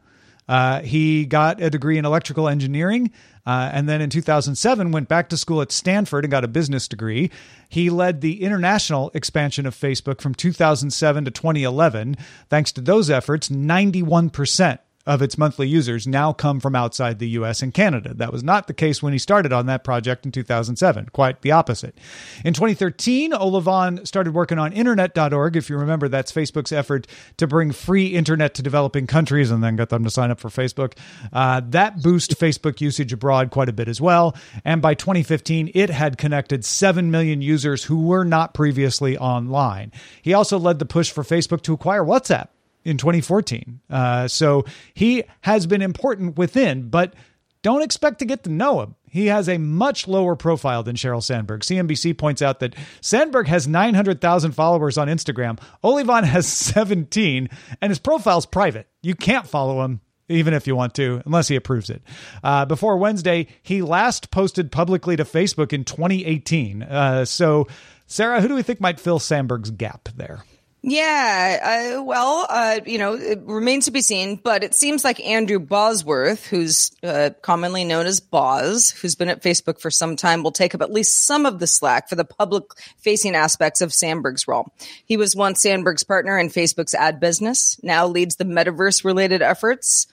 Uh, 0.48 0.82
he 0.82 1.26
got 1.26 1.64
a 1.64 1.72
degree 1.72 1.98
in 1.98 2.06
electrical 2.06 2.48
engineering, 2.48 3.12
uh, 3.48 3.72
and 3.74 3.90
then 3.90 4.02
in 4.02 4.12
2007 4.12 4.92
went 4.92 5.08
back 5.08 5.30
to 5.30 5.38
school 5.38 5.60
at 5.60 5.72
Stanford 5.72 6.26
and 6.26 6.32
got 6.32 6.44
a 6.44 6.48
business 6.48 6.88
degree. 6.88 7.32
He 7.70 7.90
led 7.90 8.22
the 8.22 8.44
international 8.44 9.10
expansion 9.16 9.66
of 9.66 9.74
Facebook 9.74 10.22
from 10.22 10.36
2007 10.36 11.26
to 11.26 11.32
2011. 11.32 12.18
Thanks 12.50 12.72
to 12.74 12.82
those 12.82 13.10
efforts, 13.10 13.50
91 13.50 14.30
percent 14.30 14.80
of 15.10 15.24
its 15.24 15.40
monthly 15.40 15.68
users 15.68 16.06
now 16.06 16.32
come 16.32 16.60
from 16.60 16.76
outside 16.76 17.18
the 17.18 17.30
US 17.30 17.64
and 17.64 17.74
Canada. 17.74 18.14
That 18.14 18.32
was 18.32 18.44
not 18.44 18.68
the 18.68 18.76
case 18.76 19.02
when 19.02 19.12
he 19.12 19.18
started 19.18 19.52
on 19.52 19.66
that 19.66 19.84
project 19.84 20.24
in 20.24 20.32
2007, 20.32 21.10
quite 21.14 21.42
the 21.42 21.52
opposite. 21.52 21.98
In 22.46 22.54
2013, 22.54 23.32
Olivan 23.32 24.06
started 24.06 24.36
working 24.36 24.60
on 24.60 24.72
internet.org. 24.72 25.56
If 25.56 25.68
you 25.68 25.78
remember, 25.78 26.10
that's 26.10 26.32
Facebook's 26.32 26.72
effort 26.72 27.08
to 27.38 27.48
bring 27.48 27.72
free 27.72 28.10
internet 28.10 28.54
to 28.54 28.62
developing 28.62 29.08
countries 29.08 29.50
and 29.50 29.64
then 29.64 29.76
get 29.76 29.90
them 29.90 30.04
to 30.04 30.12
sign 30.12 30.30
up 30.30 30.40
for 30.40 30.50
Facebook. 30.50 30.94
Uh, 31.34 31.62
that 31.70 32.04
boosted 32.04 32.38
Facebook 32.38 32.80
usage 32.80 33.12
abroad 33.12 33.50
quite 33.50 33.68
a 33.68 33.74
bit 33.74 33.88
as 33.88 34.00
well. 34.00 34.36
And 34.64 34.80
by 34.80 34.94
2015, 34.94 35.72
it 35.74 35.90
had 35.90 36.20
connected 36.20 36.64
7 36.64 37.10
million 37.10 37.42
users 37.42 37.84
who 37.86 38.06
were 38.06 38.24
not 38.24 38.54
previously 38.54 39.18
online. 39.18 39.92
He 40.22 40.36
also 40.36 40.60
led 40.60 40.78
the 40.78 40.86
push 40.86 41.10
for 41.10 41.24
Facebook 41.24 41.64
to 41.64 41.74
acquire 41.74 42.04
WhatsApp 42.04 42.50
in 42.84 42.98
2014. 42.98 43.82
Uh, 43.90 44.28
so 44.28 44.66
he 44.94 45.24
has 45.42 45.68
been 45.68 45.82
important 45.82 46.38
within, 46.38 46.90
but 46.90 47.14
don't 47.62 47.82
expect 47.82 48.20
to 48.20 48.26
get 48.26 48.44
to 48.44 48.50
know 48.50 48.82
him. 48.82 48.96
He 49.10 49.28
has 49.28 49.50
a 49.50 49.58
much 49.58 50.08
lower 50.08 50.36
profile 50.36 50.84
than 50.84 50.96
Sheryl 50.96 51.24
Sandberg. 51.24 51.62
CNBC 51.62 52.18
points 52.18 52.42
out 52.42 52.60
that 52.60 52.76
Sandberg 53.02 53.48
has 53.48 53.68
900,000 53.68 54.52
followers 54.52 54.98
on 54.98 55.08
Instagram. 55.08 55.60
Olivan 55.84 56.24
has 56.24 56.48
17, 56.48 57.50
and 57.82 57.90
his 57.90 58.00
profile's 58.00 58.46
private. 58.46 58.88
You 59.02 59.16
can't 59.16 59.48
follow 59.48 59.84
him 59.84 60.02
even 60.30 60.54
if 60.54 60.68
you 60.68 60.76
want 60.76 60.94
to, 60.94 61.22
unless 61.26 61.48
he 61.48 61.56
approves 61.56 61.90
it. 61.90 62.04
Uh, 62.44 62.64
before 62.64 62.98
Wednesday, 62.98 63.48
he 63.64 63.82
last 63.82 64.30
posted 64.30 64.72
publicly 64.72 65.16
to 65.16 65.24
Facebook 65.24 65.74
in 65.74 65.84
2018. 65.84 66.84
Uh, 66.84 67.26
so, 67.26 67.68
Sarah, 68.06 68.40
who 68.40 68.48
do 68.48 68.56
we 68.56 68.62
think 68.62 68.80
might 68.80 69.00
fill 69.00 69.18
Sandberg's 69.18 69.72
gap 69.72 70.10
there? 70.16 70.44
Yeah, 70.82 71.98
uh, 71.98 72.04
well, 72.04 72.48
uh, 72.50 72.80
you 72.86 72.98
know, 72.98 73.14
it 73.14 73.42
remains 73.44 73.86
to 73.86 73.92
be 73.92 74.02
seen, 74.02 74.38
but 74.38 74.64
it 74.64 74.74
seems 74.74 75.04
like 75.04 75.20
Andrew 75.20 75.60
Bosworth, 75.60 76.46
who's 76.46 76.92
uh, 77.04 77.32
commonly 77.42 77.84
known 77.84 78.06
as 78.06 78.22
Boz, 78.22 78.92
who's 78.92 79.16
been 79.16 79.28
at 79.28 79.44
Facebook 79.44 79.82
for 79.82 79.92
some 79.92 80.16
time, 80.16 80.42
will 80.42 80.54
take 80.54 80.74
up 80.74 80.82
at 80.82 80.92
least 80.92 81.26
some 81.26 81.46
of 81.46 81.60
the 81.60 81.68
slack 81.68 82.08
for 82.08 82.16
the 82.16 82.24
public 82.24 82.64
facing 82.98 83.36
aspects 83.36 83.82
of 83.82 83.94
Sandberg's 83.94 84.48
role. 84.48 84.74
He 85.04 85.18
was 85.18 85.36
once 85.36 85.62
Sandberg's 85.62 86.04
partner 86.04 86.38
in 86.40 86.48
Facebook's 86.48 86.94
ad 86.94 87.20
business, 87.20 87.78
now 87.84 88.08
leads 88.08 88.38
the 88.38 88.46
metaverse 88.46 89.04
related 89.04 89.42
efforts. 89.42 90.08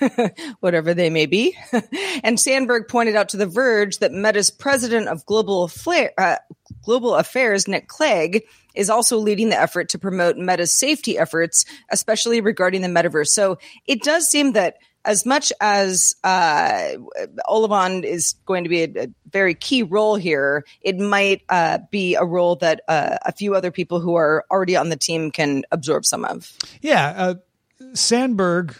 whatever 0.60 0.92
they 0.92 1.08
may 1.08 1.24
be. 1.24 1.56
and 2.22 2.38
Sandberg 2.38 2.88
pointed 2.88 3.16
out 3.16 3.30
to 3.30 3.38
The 3.38 3.46
Verge 3.46 4.00
that 4.00 4.12
Meta's 4.12 4.50
president 4.50 5.08
of 5.08 5.24
global, 5.24 5.70
uh, 6.18 6.36
global 6.82 7.14
affairs, 7.14 7.66
Nick 7.66 7.88
Clegg, 7.88 8.44
is 8.78 8.88
also 8.88 9.18
leading 9.18 9.48
the 9.48 9.60
effort 9.60 9.88
to 9.90 9.98
promote 9.98 10.36
Meta's 10.36 10.72
safety 10.72 11.18
efforts, 11.18 11.64
especially 11.90 12.40
regarding 12.40 12.80
the 12.80 12.88
metaverse. 12.88 13.26
So 13.26 13.58
it 13.86 14.02
does 14.02 14.30
seem 14.30 14.52
that 14.52 14.76
as 15.04 15.26
much 15.26 15.52
as 15.60 16.14
uh, 16.22 16.92
is 18.04 18.34
going 18.46 18.64
to 18.64 18.70
be 18.70 18.84
a, 18.84 18.90
a, 18.96 19.06
very 19.30 19.54
key 19.54 19.82
role 19.82 20.16
here, 20.16 20.64
it 20.80 20.96
might 20.96 21.42
uh, 21.48 21.78
be 21.90 22.14
a 22.14 22.24
role 22.24 22.56
that 22.56 22.80
uh, 22.88 23.18
a 23.26 23.32
few 23.32 23.54
other 23.54 23.70
people 23.70 24.00
who 24.00 24.14
are 24.14 24.44
already 24.50 24.76
on 24.76 24.88
the 24.88 24.96
team 24.96 25.30
can 25.30 25.64
absorb 25.70 26.04
some 26.04 26.24
of. 26.24 26.52
Yeah. 26.80 27.14
Uh, 27.16 27.34
Sandberg 27.94 28.76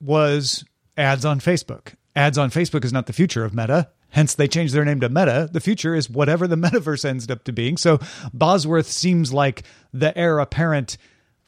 was 0.00 0.64
ads 0.96 1.24
on 1.24 1.40
Facebook. 1.40 1.94
Ads 2.16 2.38
on 2.38 2.50
Facebook 2.50 2.84
is 2.84 2.92
not 2.92 3.06
the 3.06 3.12
future 3.12 3.44
of 3.44 3.54
Meta. 3.54 3.90
Hence, 4.12 4.34
they 4.34 4.46
changed 4.46 4.74
their 4.74 4.84
name 4.84 5.00
to 5.00 5.08
Meta. 5.08 5.48
The 5.50 5.60
future 5.60 5.94
is 5.94 6.08
whatever 6.08 6.46
the 6.46 6.56
metaverse 6.56 7.04
ends 7.04 7.28
up 7.28 7.44
to 7.44 7.52
being. 7.52 7.76
So, 7.76 7.98
Bosworth 8.32 8.86
seems 8.86 9.32
like 9.32 9.64
the 9.92 10.16
heir 10.16 10.38
apparent 10.38 10.96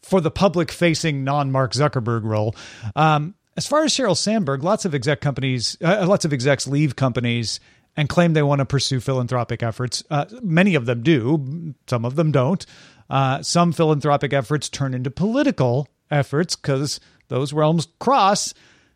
for 0.03 0.21
the 0.21 0.31
public 0.31 0.71
facing 0.71 1.25
non 1.25 1.53
Mark 1.53 1.73
Zuckerberg 1.73 2.25
role. 2.25 2.55
Um, 2.97 3.35
as 3.57 3.67
far 3.67 3.85
as 3.85 3.93
Sheryl 3.93 4.17
Sandberg, 4.17 4.63
lots 4.65 4.85
of 4.85 4.95
exec 4.95 5.21
companies, 5.21 5.77
uh, 5.83 6.05
lots 6.09 6.25
of 6.25 6.33
execs 6.33 6.67
leave 6.67 6.97
companies 6.97 7.61
and 7.97 8.09
claim 8.09 8.33
they 8.33 8.43
want 8.43 8.59
to 8.59 8.65
pursue 8.65 9.01
philanthropic 9.01 9.63
efforts. 9.63 10.03
Uh, 10.11 10.25
many 10.43 10.75
of 10.75 10.87
them 10.87 11.03
do, 11.03 11.75
some 11.87 12.05
of 12.05 12.17
them 12.17 12.33
don't. 12.33 12.67
Uh, 13.09 13.43
some 13.43 13.73
philanthropic 13.73 14.33
efforts 14.33 14.69
turn 14.69 14.95
into 14.95 15.11
political 15.11 15.89
efforts 16.11 16.57
because 16.57 16.99
those 17.29 17.53
realms 17.53 17.89
cross. 18.01 18.55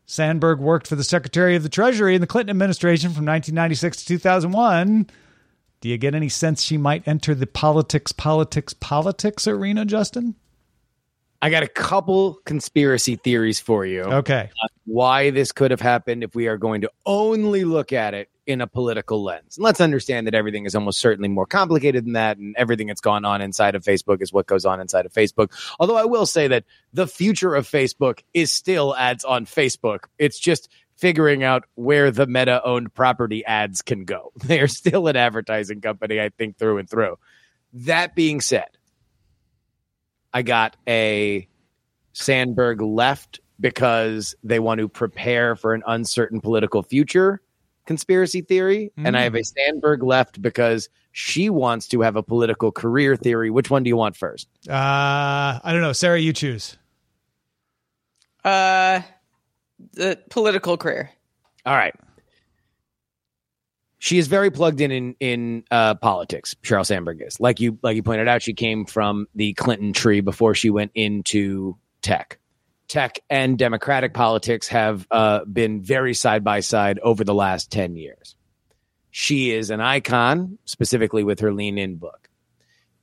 Sandberg 0.09 0.59
worked 0.59 0.87
for 0.87 0.97
the 0.97 1.05
Secretary 1.05 1.55
of 1.55 1.63
the 1.63 1.69
Treasury 1.69 2.15
in 2.15 2.23
the 2.23 2.27
Clinton 2.27 2.49
administration 2.51 3.11
from 3.11 3.27
1996 3.27 3.99
to 3.99 4.07
2001. 4.07 5.07
Do 5.83 5.89
you 5.89 5.99
get 5.99 6.15
any 6.15 6.31
sense 6.31 6.63
she 6.63 6.79
might 6.79 7.07
enter 7.07 7.35
the 7.35 7.47
politics, 7.47 8.11
politics, 8.11 8.73
politics 8.73 9.47
arena, 9.47 9.85
Justin? 9.85 10.35
I 11.41 11.51
got 11.51 11.63
a 11.63 11.69
couple 11.69 12.35
conspiracy 12.45 13.17
theories 13.17 13.61
for 13.61 13.87
you. 13.87 14.03
Okay. 14.03 14.51
why 14.87 15.31
this 15.31 15.53
could 15.53 15.71
have 15.71 15.81
happened 15.81 16.25
if 16.25 16.35
we 16.35 16.49
are 16.49 16.57
going 16.57 16.81
to 16.81 16.91
only 17.07 17.65
look 17.65 17.93
at 17.93 18.15
it 18.15 18.29
in 18.47 18.63
a 18.63 18.67
political 18.67 19.23
lens. 19.23 19.59
And 19.59 19.65
let's 19.65 19.81
understand 19.81 20.27
that 20.27 20.35
everything 20.35 20.65
is 20.65 20.75
almost 20.75 20.99
certainly 20.99 21.29
more 21.29 21.45
complicated 21.45 22.07
than 22.07 22.15
that. 22.15 22.39
And 22.39 22.57
everything 22.57 22.87
that's 22.87 23.03
gone 23.03 23.27
on 23.27 23.43
inside 23.43 23.75
of 23.75 23.85
Facebook 23.85 24.23
is 24.23 24.33
what 24.33 24.47
goes 24.47 24.65
on 24.65 24.81
inside 24.81 25.05
of 25.05 25.13
Facebook. 25.13 25.53
Although 25.79 25.97
I 25.99 26.07
will 26.07 26.25
say 26.25 26.49
that 26.49 26.65
the 26.95 27.07
future 27.07 27.55
of 27.55 27.69
Facebook 27.69 28.21
is 28.33 28.51
still 28.51 28.97
ads 28.97 29.25
on 29.25 29.45
Facebook. 29.45 30.05
It's 30.19 30.39
just 30.39 30.71
figuring 30.97 31.45
out 31.45 31.65
where 31.75 32.11
the 32.11 32.27
meta 32.27 32.65
owned 32.65 32.93
property 32.95 33.45
ads 33.45 33.83
can 33.83 34.05
go. 34.05 34.33
They 34.45 34.61
are 34.61 34.67
still 34.69 35.07
an 35.09 35.17
advertising 35.17 35.83
company, 35.83 36.19
I 36.19 36.31
think, 36.31 36.57
through 36.57 36.79
and 36.79 36.89
through. 36.89 37.19
That 37.75 38.15
being 38.15 38.41
said, 38.41 38.78
I 40.39 40.43
got 40.43 40.77
a 40.87 41.49
Sandberg 42.13 42.81
left 42.81 43.41
because 43.59 44.37
they 44.45 44.61
want 44.61 44.79
to 44.79 44.89
prepare 44.89 45.57
for 45.57 45.75
an 45.75 45.83
uncertain 45.85 46.41
political 46.41 46.85
future 46.85 47.43
conspiracy 47.87 48.43
theory, 48.43 48.93
mm. 48.97 49.05
and 49.05 49.17
I 49.17 49.23
have 49.23 49.35
a 49.35 49.43
Sandberg 49.43 50.05
left 50.05 50.41
because 50.41 50.91
she 51.11 51.51
wants 51.51 51.89
to 51.89 52.03
have 52.03 52.15
a 52.15 52.23
political 52.23 52.71
career 52.71 53.17
theory. 53.17 53.51
Which 53.51 53.69
one 53.69 53.83
do 53.83 53.89
you 53.89 53.97
want 53.97 54.15
first? 54.15 54.47
Uh, 54.69 55.59
I 55.61 55.73
don't 55.73 55.81
know. 55.81 55.93
Sarah, 55.93 56.21
you 56.21 56.33
choose. 56.33 56.79
Uh, 58.45 59.01
the 59.95 60.21
political 60.31 60.77
career. 60.77 61.11
All 61.67 61.75
right. 61.75 61.97
She 63.99 64.19
is 64.19 64.29
very 64.29 64.51
plugged 64.51 64.81
in 64.81 64.91
in, 64.91 65.17
in 65.21 65.65
uh, 65.71 65.95
politics. 65.97 66.55
Sheryl 66.63 66.87
Sandberg 66.87 67.21
is 67.21 67.41
like 67.41 67.61
you 67.61 67.79
like 67.83 67.97
you 67.97 68.03
pointed 68.03 68.29
out. 68.29 68.43
She 68.43 68.55
came 68.55 68.85
from 68.85 69.27
the 69.35 69.55
Clinton 69.55 69.93
tree 69.93 70.21
before 70.21 70.55
she 70.55 70.71
went 70.71 70.93
into 70.95 71.77
tech 72.01 72.39
tech 72.89 73.21
and 73.29 73.59
democratic 73.59 74.15
politics 74.15 74.67
have 74.69 75.07
uh, 75.11 75.45
been 75.45 75.83
very 75.83 76.15
side 76.15 76.43
by 76.43 76.61
side 76.61 76.99
over 77.01 77.23
the 77.23 77.35
last 77.35 77.71
10 77.71 77.97
years. 77.97 78.35
She 79.11 79.51
is 79.51 79.71
an 79.71 79.81
icon, 79.81 80.59
specifically 80.65 81.23
with 81.23 81.41
her 81.41 81.53
Lean 81.53 81.79
In 81.79 81.97
book. 81.97 82.29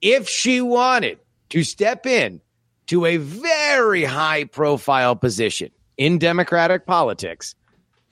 If 0.02 0.28
she 0.28 0.62
wanted 0.62 1.20
to 1.50 1.64
step 1.64 2.06
in 2.06 2.42
to 2.88 3.06
a 3.06 3.18
very 3.18 4.04
high 4.04 4.46
profile 4.46 5.16
position 5.16 5.72
in 5.98 6.20
democratic 6.20 6.86
politics, 6.86 7.56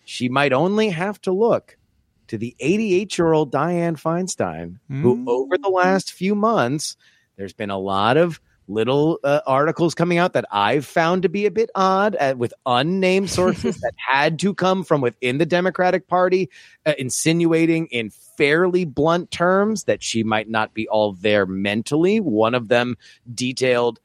she 0.06 0.30
might 0.30 0.54
only 0.54 0.89
have 0.89 1.19
to 1.22 1.32
look 1.32 1.78
to 2.27 2.38
the 2.38 2.55
88 2.59 3.17
year 3.17 3.33
old 3.33 3.51
Dianne 3.51 3.99
Feinstein, 3.99 4.79
mm. 4.89 5.01
who 5.01 5.23
over 5.27 5.57
the 5.57 5.69
last 5.69 6.12
few 6.12 6.36
months, 6.36 6.95
there's 7.38 7.53
been 7.53 7.69
a 7.69 7.77
lot 7.77 8.17
of 8.17 8.39
little 8.67 9.19
uh, 9.23 9.41
articles 9.45 9.93
coming 9.93 10.17
out 10.17 10.33
that 10.33 10.45
I've 10.51 10.86
found 10.86 11.23
to 11.23 11.29
be 11.29 11.45
a 11.45 11.51
bit 11.51 11.69
odd 11.75 12.15
uh, 12.19 12.36
with 12.38 12.53
unnamed 12.65 13.29
sources 13.29 13.77
that 13.81 13.93
had 13.97 14.39
to 14.39 14.53
come 14.53 14.83
from 14.83 15.01
within 15.01 15.38
the 15.38 15.45
Democratic 15.45 16.07
Party, 16.07 16.49
uh, 16.86 16.93
insinuating 16.97 17.88
in 17.88 18.09
fairly 18.09 18.86
blunt 18.86 19.31
terms 19.31 19.83
that 19.86 20.01
she 20.01 20.23
might 20.23 20.49
not 20.49 20.73
be 20.73 20.88
all 20.88 21.13
there 21.13 21.45
mentally. 21.45 22.19
One 22.19 22.55
of 22.55 22.67
them 22.67 22.97
detailed 23.33 23.99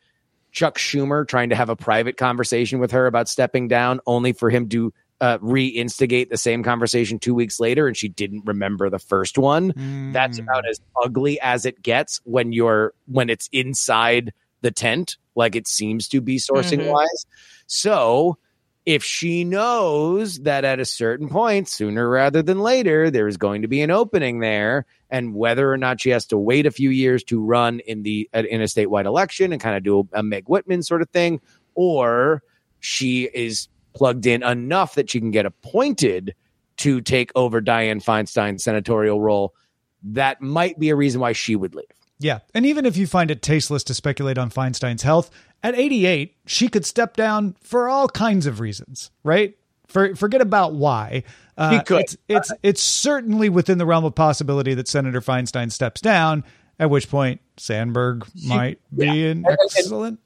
Chuck 0.52 0.78
Schumer 0.78 1.26
trying 1.26 1.50
to 1.50 1.56
have 1.56 1.68
a 1.68 1.76
private 1.76 2.16
conversation 2.16 2.78
with 2.78 2.90
her 2.90 3.06
about 3.06 3.28
stepping 3.28 3.68
down, 3.68 4.00
only 4.06 4.32
for 4.32 4.50
him 4.50 4.68
to 4.70 4.92
uh, 5.20 5.38
re-instigate 5.40 6.30
the 6.30 6.36
same 6.36 6.62
conversation 6.62 7.18
two 7.18 7.34
weeks 7.34 7.58
later 7.58 7.86
and 7.88 7.96
she 7.96 8.08
didn't 8.08 8.44
remember 8.46 8.88
the 8.88 9.00
first 9.00 9.36
one 9.36 9.72
mm. 9.72 10.12
that's 10.12 10.38
about 10.38 10.68
as 10.68 10.80
ugly 11.02 11.40
as 11.40 11.66
it 11.66 11.82
gets 11.82 12.20
when 12.24 12.52
you're 12.52 12.94
when 13.06 13.28
it's 13.28 13.48
inside 13.52 14.32
the 14.60 14.70
tent 14.70 15.16
like 15.34 15.56
it 15.56 15.68
seems 15.68 16.08
to 16.08 16.20
be 16.20 16.36
sourcing 16.36 16.80
mm-hmm. 16.80 16.90
wise. 16.90 17.26
So 17.66 18.38
if 18.84 19.04
she 19.04 19.44
knows 19.44 20.38
that 20.40 20.64
at 20.64 20.80
a 20.80 20.84
certain 20.84 21.28
point, 21.28 21.68
sooner 21.68 22.08
rather 22.08 22.42
than 22.42 22.58
later, 22.58 23.10
there's 23.10 23.36
going 23.36 23.62
to 23.62 23.68
be 23.68 23.82
an 23.82 23.90
opening 23.90 24.40
there, 24.40 24.86
and 25.10 25.34
whether 25.34 25.70
or 25.70 25.76
not 25.76 26.00
she 26.00 26.10
has 26.10 26.26
to 26.26 26.38
wait 26.38 26.66
a 26.66 26.70
few 26.70 26.90
years 26.90 27.22
to 27.24 27.42
run 27.42 27.80
in 27.80 28.02
the 28.02 28.28
in 28.32 28.60
a 28.60 28.64
statewide 28.64 29.04
election 29.04 29.52
and 29.52 29.60
kind 29.60 29.76
of 29.76 29.82
do 29.82 30.08
a 30.12 30.22
Meg 30.22 30.48
Whitman 30.48 30.82
sort 30.82 31.02
of 31.02 31.10
thing, 31.10 31.40
or 31.74 32.42
she 32.80 33.24
is 33.24 33.68
plugged 33.98 34.26
in 34.26 34.42
enough 34.42 34.94
that 34.94 35.10
she 35.10 35.20
can 35.20 35.30
get 35.30 35.44
appointed 35.44 36.34
to 36.78 37.00
take 37.00 37.32
over 37.34 37.60
Dianne 37.60 38.02
Feinstein's 38.02 38.62
senatorial 38.62 39.20
role, 39.20 39.54
that 40.02 40.40
might 40.40 40.78
be 40.78 40.90
a 40.90 40.96
reason 40.96 41.20
why 41.20 41.32
she 41.32 41.56
would 41.56 41.74
leave. 41.74 41.84
Yeah. 42.20 42.38
And 42.54 42.64
even 42.64 42.86
if 42.86 42.96
you 42.96 43.06
find 43.06 43.30
it 43.30 43.42
tasteless 43.42 43.84
to 43.84 43.94
speculate 43.94 44.38
on 44.38 44.50
Feinstein's 44.50 45.02
health, 45.02 45.30
at 45.62 45.74
88, 45.76 46.36
she 46.46 46.68
could 46.68 46.86
step 46.86 47.16
down 47.16 47.56
for 47.60 47.88
all 47.88 48.08
kinds 48.08 48.46
of 48.46 48.60
reasons, 48.60 49.10
right? 49.24 49.56
For, 49.88 50.14
forget 50.14 50.40
about 50.40 50.74
why. 50.74 51.24
Uh, 51.56 51.70
He 51.70 51.80
could. 51.80 52.00
It's, 52.00 52.16
it's, 52.28 52.52
it's 52.62 52.82
certainly 52.82 53.48
within 53.48 53.78
the 53.78 53.86
realm 53.86 54.04
of 54.04 54.14
possibility 54.14 54.74
that 54.74 54.86
Senator 54.86 55.20
Feinstein 55.20 55.72
steps 55.72 56.00
down, 56.00 56.44
at 56.78 56.90
which 56.90 57.10
point 57.10 57.40
Sandberg 57.56 58.24
might 58.46 58.78
be 58.94 59.26
an 59.26 59.44
excellent. 59.48 60.20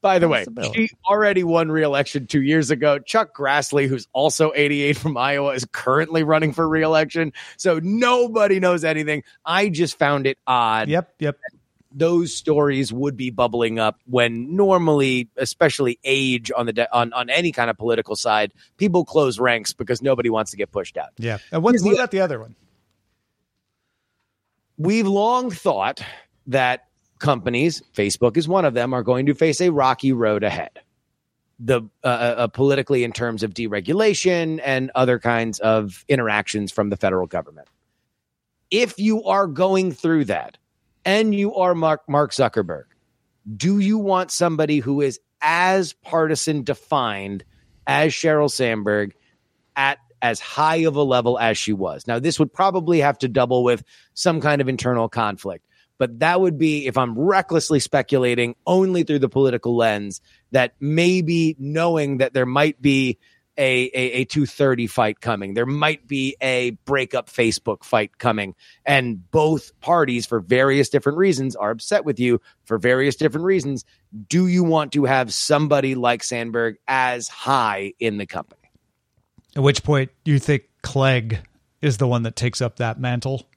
By 0.00 0.18
the 0.18 0.28
way, 0.28 0.46
she 0.74 0.90
already 1.08 1.42
won 1.42 1.70
re-election 1.70 2.26
two 2.26 2.42
years 2.42 2.70
ago. 2.70 2.98
Chuck 2.98 3.36
Grassley, 3.36 3.88
who's 3.88 4.06
also 4.12 4.52
88 4.54 4.96
from 4.96 5.16
Iowa, 5.16 5.50
is 5.54 5.66
currently 5.72 6.22
running 6.22 6.52
for 6.52 6.68
re-election. 6.68 7.32
So 7.56 7.80
nobody 7.82 8.60
knows 8.60 8.84
anything. 8.84 9.24
I 9.44 9.68
just 9.68 9.98
found 9.98 10.26
it 10.26 10.38
odd. 10.46 10.88
Yep, 10.88 11.14
yep. 11.18 11.38
Those 11.90 12.32
stories 12.34 12.92
would 12.92 13.16
be 13.16 13.30
bubbling 13.30 13.78
up 13.78 13.98
when 14.06 14.54
normally, 14.54 15.28
especially 15.36 15.98
age 16.04 16.52
on 16.56 16.66
the 16.66 16.72
de- 16.72 16.94
on 16.94 17.12
on 17.12 17.28
any 17.30 17.50
kind 17.50 17.70
of 17.70 17.78
political 17.78 18.14
side, 18.14 18.52
people 18.76 19.04
close 19.04 19.40
ranks 19.40 19.72
because 19.72 20.00
nobody 20.02 20.30
wants 20.30 20.50
to 20.52 20.56
get 20.56 20.70
pushed 20.70 20.96
out. 20.96 21.10
Yeah. 21.16 21.38
And 21.50 21.62
what, 21.62 21.72
Here's 21.72 21.82
what 21.82 21.94
about 21.94 22.10
the 22.10 22.20
other 22.20 22.38
one? 22.38 22.54
we've 24.78 25.06
long 25.06 25.50
thought 25.50 26.00
that 26.46 26.87
companies, 27.18 27.82
Facebook 27.94 28.36
is 28.36 28.48
one 28.48 28.64
of 28.64 28.74
them, 28.74 28.92
are 28.94 29.02
going 29.02 29.26
to 29.26 29.34
face 29.34 29.60
a 29.60 29.70
rocky 29.70 30.12
road 30.12 30.44
ahead. 30.44 30.80
The 31.60 31.82
uh, 32.04 32.06
uh, 32.06 32.46
politically 32.48 33.02
in 33.02 33.12
terms 33.12 33.42
of 33.42 33.52
deregulation 33.52 34.60
and 34.64 34.92
other 34.94 35.18
kinds 35.18 35.58
of 35.58 36.04
interactions 36.08 36.70
from 36.70 36.88
the 36.88 36.96
federal 36.96 37.26
government. 37.26 37.66
If 38.70 38.98
you 38.98 39.24
are 39.24 39.48
going 39.48 39.90
through 39.90 40.26
that, 40.26 40.58
and 41.04 41.34
you 41.34 41.54
are 41.54 41.74
Mark, 41.74 42.02
Mark 42.08 42.32
Zuckerberg, 42.32 42.84
do 43.56 43.78
you 43.78 43.98
want 43.98 44.30
somebody 44.30 44.78
who 44.78 45.00
is 45.00 45.18
as 45.40 45.94
partisan 45.94 46.62
defined 46.64 47.44
as 47.86 48.12
Sheryl 48.12 48.50
Sandberg 48.50 49.14
at 49.74 49.98
as 50.20 50.40
high 50.40 50.78
of 50.78 50.96
a 50.96 51.02
level 51.02 51.38
as 51.38 51.56
she 51.56 51.72
was? 51.72 52.06
Now, 52.06 52.18
this 52.18 52.38
would 52.38 52.52
probably 52.52 53.00
have 53.00 53.18
to 53.18 53.28
double 53.28 53.64
with 53.64 53.82
some 54.14 54.40
kind 54.40 54.60
of 54.60 54.68
internal 54.68 55.08
conflict, 55.08 55.64
but 55.98 56.20
that 56.20 56.40
would 56.40 56.58
be, 56.58 56.86
if 56.86 56.96
I'm 56.96 57.18
recklessly 57.18 57.80
speculating 57.80 58.54
only 58.66 59.02
through 59.02 59.18
the 59.18 59.28
political 59.28 59.76
lens, 59.76 60.20
that 60.52 60.74
maybe 60.80 61.56
knowing 61.58 62.18
that 62.18 62.32
there 62.32 62.46
might 62.46 62.80
be 62.80 63.18
a, 63.58 63.90
a, 63.92 64.20
a 64.20 64.24
230 64.24 64.86
fight 64.86 65.20
coming. 65.20 65.54
There 65.54 65.66
might 65.66 66.06
be 66.06 66.36
a 66.40 66.70
breakup 66.84 67.28
Facebook 67.28 67.82
fight 67.82 68.16
coming. 68.18 68.54
And 68.86 69.28
both 69.32 69.78
parties, 69.80 70.26
for 70.26 70.38
various 70.38 70.88
different 70.88 71.18
reasons, 71.18 71.56
are 71.56 71.72
upset 71.72 72.04
with 72.04 72.20
you 72.20 72.40
for 72.64 72.78
various 72.78 73.16
different 73.16 73.44
reasons. 73.44 73.84
Do 74.28 74.46
you 74.46 74.62
want 74.62 74.92
to 74.92 75.04
have 75.04 75.34
somebody 75.34 75.96
like 75.96 76.22
Sandberg 76.22 76.76
as 76.86 77.26
high 77.26 77.94
in 77.98 78.18
the 78.18 78.26
company? 78.26 78.70
At 79.56 79.64
which 79.64 79.82
point 79.82 80.10
do 80.22 80.30
you 80.30 80.38
think 80.38 80.62
Clegg 80.82 81.40
is 81.82 81.98
the 81.98 82.06
one 82.06 82.22
that 82.22 82.36
takes 82.36 82.62
up 82.62 82.76
that 82.76 83.00
mantle? 83.00 83.48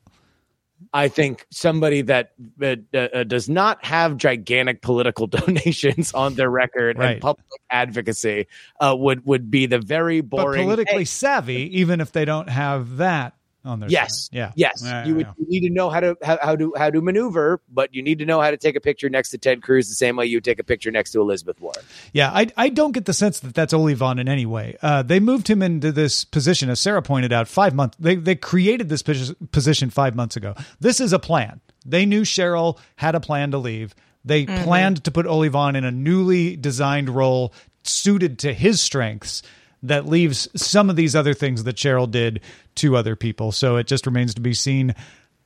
I 0.93 1.07
think 1.07 1.45
somebody 1.51 2.01
that 2.03 2.33
uh, 2.61 2.75
uh, 2.93 3.23
does 3.23 3.47
not 3.49 3.83
have 3.85 4.17
gigantic 4.17 4.81
political 4.81 5.27
donations 5.37 6.13
on 6.13 6.35
their 6.35 6.49
record 6.49 6.97
Right. 6.97 7.13
and 7.13 7.21
public 7.21 7.45
advocacy 7.69 8.47
uh, 8.79 8.95
would 8.97 9.25
would 9.25 9.49
be 9.51 9.65
the 9.65 9.79
very 9.79 10.21
But 10.21 10.37
boring. 10.37 10.63
politically 10.63 10.99
Hey, 10.99 11.05
savvy, 11.05 11.79
even 11.79 12.01
if 12.01 12.11
they 12.11 12.25
don't 12.25 12.49
have 12.49 12.97
that 12.97 13.33
on 13.63 13.79
their 13.79 13.89
yes, 13.89 14.25
side. 14.25 14.37
Yeah. 14.37 14.51
yes, 14.55 14.81
Yeah, 14.83 15.05
you 15.05 15.15
would 15.15 15.27
yeah. 15.27 15.33
you 15.37 15.47
need 15.47 15.67
to 15.67 15.73
know 15.73 15.89
how 15.89 15.99
to 15.99 16.17
how, 16.23 16.37
how 16.41 16.55
to 16.55 16.73
how 16.77 16.89
to 16.89 17.01
maneuver, 17.01 17.61
but 17.69 17.93
you 17.93 18.01
need 18.01 18.19
to 18.19 18.25
know 18.25 18.41
how 18.41 18.51
to 18.51 18.57
take 18.57 18.75
a 18.75 18.81
picture 18.81 19.09
next 19.09 19.29
to 19.29 19.37
Ted 19.37 19.61
Cruz 19.61 19.87
the 19.89 19.95
same 19.95 20.15
way 20.15 20.25
you 20.25 20.41
take 20.41 20.59
a 20.59 20.63
picture 20.63 20.91
next 20.91 21.11
to 21.11 21.21
Elizabeth 21.21 21.59
Warren. 21.59 21.83
Yeah, 22.13 22.31
I, 22.31 22.47
I 22.57 22.69
don't 22.69 22.91
get 22.91 23.05
the 23.05 23.13
sense 23.13 23.39
that 23.41 23.53
that's 23.53 23.73
Olivan 23.73 24.19
in 24.19 24.27
any 24.27 24.45
way. 24.45 24.77
Uh, 24.81 25.03
they 25.03 25.19
moved 25.19 25.47
him 25.47 25.61
into 25.61 25.91
this 25.91 26.25
position, 26.25 26.69
as 26.69 26.79
Sarah 26.79 27.01
pointed 27.01 27.31
out, 27.31 27.47
five 27.47 27.73
months. 27.73 27.97
They 27.99 28.15
they 28.15 28.35
created 28.35 28.89
this 28.89 29.03
position 29.03 29.89
five 29.89 30.15
months 30.15 30.35
ago. 30.35 30.55
This 30.79 30.99
is 30.99 31.13
a 31.13 31.19
plan. 31.19 31.61
They 31.85 32.05
knew 32.05 32.21
Sheryl 32.21 32.77
had 32.95 33.15
a 33.15 33.19
plan 33.19 33.51
to 33.51 33.57
leave. 33.57 33.95
They 34.23 34.45
planned 34.45 35.03
to 35.05 35.11
put 35.11 35.25
Olivan 35.25 35.75
in 35.75 35.83
a 35.83 35.91
newly 35.91 36.55
designed 36.55 37.09
role 37.09 37.53
suited 37.83 38.37
to 38.39 38.53
his 38.53 38.79
strengths 38.79 39.41
that 39.83 40.05
leaves 40.05 40.47
some 40.55 40.89
of 40.89 40.95
these 40.95 41.15
other 41.15 41.33
things 41.33 41.63
that 41.63 41.75
Sheryl 41.75 42.09
did 42.09 42.41
to 42.75 42.95
other 42.95 43.15
people. 43.15 43.51
So 43.51 43.77
it 43.77 43.87
just 43.87 44.05
remains 44.05 44.33
to 44.35 44.41
be 44.41 44.53
seen 44.53 44.95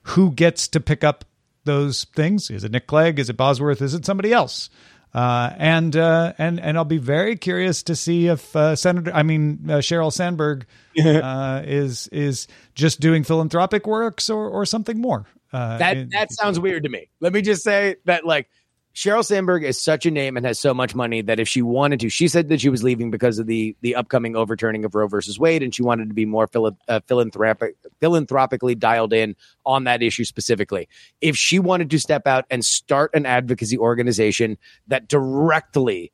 who 0.04 0.32
gets 0.32 0.68
to 0.70 0.80
pick 0.80 1.04
up 1.04 1.26
those 1.64 2.04
things. 2.16 2.50
Is 2.52 2.64
it 2.64 2.72
Nick 2.72 2.88
Clegg? 2.88 3.18
Is 3.20 3.30
it 3.30 3.38
Bosworth? 3.38 3.82
Is 3.82 3.94
it 3.94 4.06
somebody 4.06 4.32
else? 4.34 4.70
Uh, 5.14 5.54
and 5.58 5.96
uh, 5.96 6.34
and 6.38 6.60
and 6.60 6.78
I'll 6.78 6.84
be 6.84 6.98
very 6.98 7.38
curious 7.38 7.84
to 7.84 7.96
see 7.96 8.28
if 8.28 8.54
uh, 8.54 8.76
Senator, 8.76 9.12
I 9.14 9.24
mean 9.24 9.60
uh, 9.70 9.78
Sheryl 9.78 10.12
Sandberg, 10.12 10.66
uh, 11.06 11.62
is 11.66 12.08
is 12.10 12.48
just 12.76 13.00
doing 13.00 13.24
philanthropic 13.24 13.88
works 13.88 14.30
or 14.30 14.50
or 14.50 14.66
something 14.66 15.00
more. 15.00 15.26
Uh, 15.54 15.78
That 15.78 15.96
in- 15.98 16.10
that 16.10 16.34
sounds 16.34 16.60
weird 16.60 16.84
to 16.84 16.90
me. 16.90 17.08
Let 17.22 17.32
me 17.32 17.42
just 17.42 17.64
say 17.64 17.96
that 18.04 18.26
like 18.26 18.50
Sheryl 18.96 19.26
Sandberg 19.26 19.66
is 19.66 19.80
such 19.80 20.06
a 20.06 20.12
name 20.12 20.38
and 20.38 20.46
has 20.46 20.58
so 20.58 20.74
much 20.74 20.96
money 20.96 21.22
that 21.22 21.38
if 21.38 21.50
she 21.50 21.62
wanted 21.62 22.00
to, 22.00 22.10
she 22.10 22.30
said 22.30 22.48
that 22.48 22.62
she 22.62 22.70
was 22.70 22.82
leaving 22.82 23.12
because 23.12 23.40
of 23.40 23.46
the 23.46 23.76
the 23.82 23.94
upcoming 23.94 24.38
overturning 24.38 24.86
of 24.86 24.96
Roe 24.96 25.08
versus 25.08 25.38
Wade, 25.38 25.62
and 25.64 25.76
she 25.76 25.84
wanted 25.84 26.08
to 26.08 26.14
be 26.14 26.26
more 26.26 26.48
phila- 26.48 26.78
uh, 26.88 27.02
philanthropic 27.06 27.76
philanthropically 28.00 28.74
dialed 28.74 29.12
in 29.12 29.36
on 29.66 29.84
that 29.84 30.02
issue 30.02 30.24
specifically. 30.24 30.88
If 31.20 31.36
she 31.36 31.60
wanted 31.60 31.90
to 31.90 32.00
step 32.00 32.26
out 32.26 32.46
and 32.50 32.64
start 32.64 33.12
an 33.14 33.26
advocacy 33.26 33.78
organization 33.78 34.58
that 34.88 35.10
directly 35.10 36.14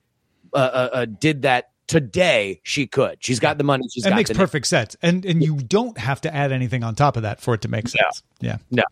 uh, 0.52 0.58
uh, 0.58 0.90
uh, 0.92 1.06
did 1.06 1.44
that 1.44 1.70
today, 1.86 2.62
she 2.64 2.88
could. 2.88 3.18
She's 3.20 3.40
got 3.40 3.60
the 3.60 3.64
money. 3.64 3.84
She's 3.92 4.08
it 4.08 4.10
got 4.10 4.16
makes 4.16 4.32
perfect 4.32 4.66
sense, 4.66 4.98
and 5.04 5.24
and 5.24 5.44
you 5.44 5.58
don't 5.58 6.00
have 6.00 6.22
to 6.22 6.34
add 6.34 6.52
anything 6.52 6.84
on 6.84 6.96
top 6.96 7.16
of 7.16 7.24
that 7.24 7.42
for 7.42 7.54
it 7.54 7.62
to 7.62 7.68
make 7.68 7.88
sense. 7.90 8.24
Yeah. 8.40 8.58
No. 8.72 8.84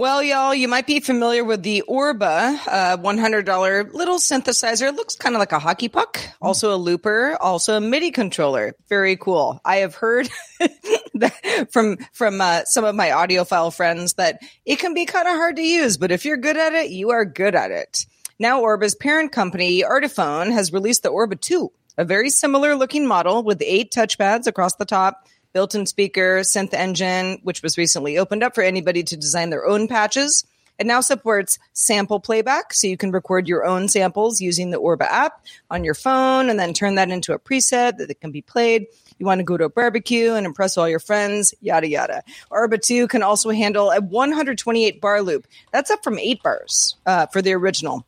Well, 0.00 0.22
y'all, 0.22 0.54
you 0.54 0.66
might 0.66 0.86
be 0.86 1.00
familiar 1.00 1.44
with 1.44 1.62
the 1.62 1.84
Orba 1.86 2.58
uh, 2.66 2.96
$100 2.96 3.92
little 3.92 4.16
synthesizer. 4.16 4.88
It 4.88 4.94
looks 4.94 5.14
kind 5.14 5.34
of 5.34 5.40
like 5.40 5.52
a 5.52 5.58
hockey 5.58 5.90
puck, 5.90 6.18
also 6.40 6.74
a 6.74 6.80
looper, 6.80 7.36
also 7.38 7.76
a 7.76 7.82
MIDI 7.82 8.10
controller. 8.10 8.74
Very 8.88 9.18
cool. 9.18 9.60
I 9.62 9.76
have 9.80 9.94
heard 9.94 10.30
from 11.70 11.98
from 12.14 12.40
uh, 12.40 12.64
some 12.64 12.84
of 12.84 12.94
my 12.94 13.08
audiophile 13.08 13.76
friends 13.76 14.14
that 14.14 14.40
it 14.64 14.78
can 14.78 14.94
be 14.94 15.04
kind 15.04 15.28
of 15.28 15.34
hard 15.34 15.56
to 15.56 15.62
use, 15.62 15.98
but 15.98 16.10
if 16.10 16.24
you're 16.24 16.38
good 16.38 16.56
at 16.56 16.72
it, 16.72 16.88
you 16.88 17.10
are 17.10 17.26
good 17.26 17.54
at 17.54 17.70
it. 17.70 18.06
Now, 18.38 18.62
Orba's 18.62 18.94
parent 18.94 19.32
company, 19.32 19.84
Artiphon, 19.84 20.50
has 20.50 20.72
released 20.72 21.02
the 21.02 21.10
Orba 21.10 21.38
2, 21.38 21.70
a 21.98 22.06
very 22.06 22.30
similar 22.30 22.74
looking 22.74 23.06
model 23.06 23.42
with 23.42 23.60
eight 23.60 23.92
touchpads 23.92 24.46
across 24.46 24.76
the 24.76 24.86
top, 24.86 25.28
built-in 25.52 25.86
speaker, 25.86 26.40
synth 26.40 26.74
engine, 26.74 27.40
which 27.42 27.62
was 27.62 27.78
recently 27.78 28.18
opened 28.18 28.42
up 28.42 28.54
for 28.54 28.62
anybody 28.62 29.02
to 29.04 29.16
design 29.16 29.50
their 29.50 29.66
own 29.66 29.88
patches. 29.88 30.44
It 30.80 30.86
now 30.86 31.02
supports 31.02 31.58
sample 31.74 32.20
playback, 32.20 32.72
so 32.72 32.86
you 32.86 32.96
can 32.96 33.12
record 33.12 33.46
your 33.46 33.66
own 33.66 33.86
samples 33.88 34.40
using 34.40 34.70
the 34.70 34.80
Orba 34.80 35.02
app 35.02 35.44
on 35.70 35.84
your 35.84 35.92
phone 35.92 36.48
and 36.48 36.58
then 36.58 36.72
turn 36.72 36.94
that 36.94 37.10
into 37.10 37.34
a 37.34 37.38
preset 37.38 37.98
that 37.98 38.20
can 38.22 38.30
be 38.30 38.40
played. 38.40 38.86
You 39.18 39.26
want 39.26 39.40
to 39.40 39.44
go 39.44 39.58
to 39.58 39.64
a 39.64 39.68
barbecue 39.68 40.32
and 40.32 40.46
impress 40.46 40.78
all 40.78 40.88
your 40.88 40.98
friends, 40.98 41.52
yada 41.60 41.86
yada. 41.86 42.22
Orba 42.50 42.80
2 42.80 43.08
can 43.08 43.22
also 43.22 43.50
handle 43.50 43.90
a 43.90 44.00
128 44.00 45.02
bar 45.02 45.20
loop. 45.20 45.46
That's 45.70 45.90
up 45.90 46.02
from 46.02 46.18
8 46.18 46.42
bars 46.42 46.96
uh, 47.04 47.26
for 47.26 47.42
the 47.42 47.52
original. 47.52 48.06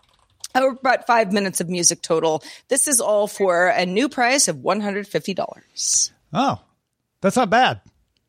Over 0.55 0.69
about 0.69 1.07
five 1.07 1.31
minutes 1.31 1.61
of 1.61 1.69
music 1.69 2.01
total. 2.01 2.43
This 2.69 2.89
is 2.89 3.03
all 3.03 3.27
for 3.27 3.67
a 3.67 3.85
new 3.85 4.09
price 4.09 4.49
of 4.49 4.57
$150. 4.57 6.11
Oh, 6.33 6.61
that's 7.23 7.37
not 7.37 7.49
bad, 7.49 7.81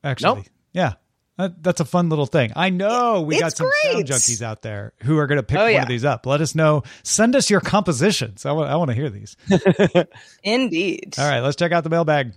actually. 0.04 0.36
Nope. 0.36 0.46
Yeah. 0.72 0.94
That, 1.38 1.64
that's 1.64 1.80
a 1.80 1.86
fun 1.86 2.10
little 2.10 2.28
thing. 2.28 2.52
I 2.56 2.70
know 2.70 3.24
we 3.24 3.40
got 3.40 3.48
It's 3.48 3.58
some 3.58 3.70
sound 3.92 4.06
junkies 4.06 4.44
out 4.44 4.62
there 4.62 4.94
who 5.02 5.18
are 5.18 5.26
going 5.26 5.38
to 5.38 5.44
pick 5.44 5.58
Oh, 5.58 5.64
one 5.64 5.74
yeah. 5.74 5.82
of 5.82 5.88
these 5.88 6.06
up. 6.06 6.28
Let 6.28 6.42
us 6.42 6.54
know. 6.54 6.84
Send 7.02 7.36
us 7.36 7.50
your 7.50 7.60
compositions. 7.60 8.46
I 8.46 8.52
want, 8.52 8.70
I 8.70 8.76
want 8.76 8.90
to 8.92 8.96
hear 8.96 9.10
these. 9.10 9.36
Indeed. 10.44 11.16
All 11.18 11.28
right, 11.28 11.40
let's 11.40 11.56
check 11.56 11.72
out 11.72 11.84
the 11.84 11.90
mailbag. 11.90 12.34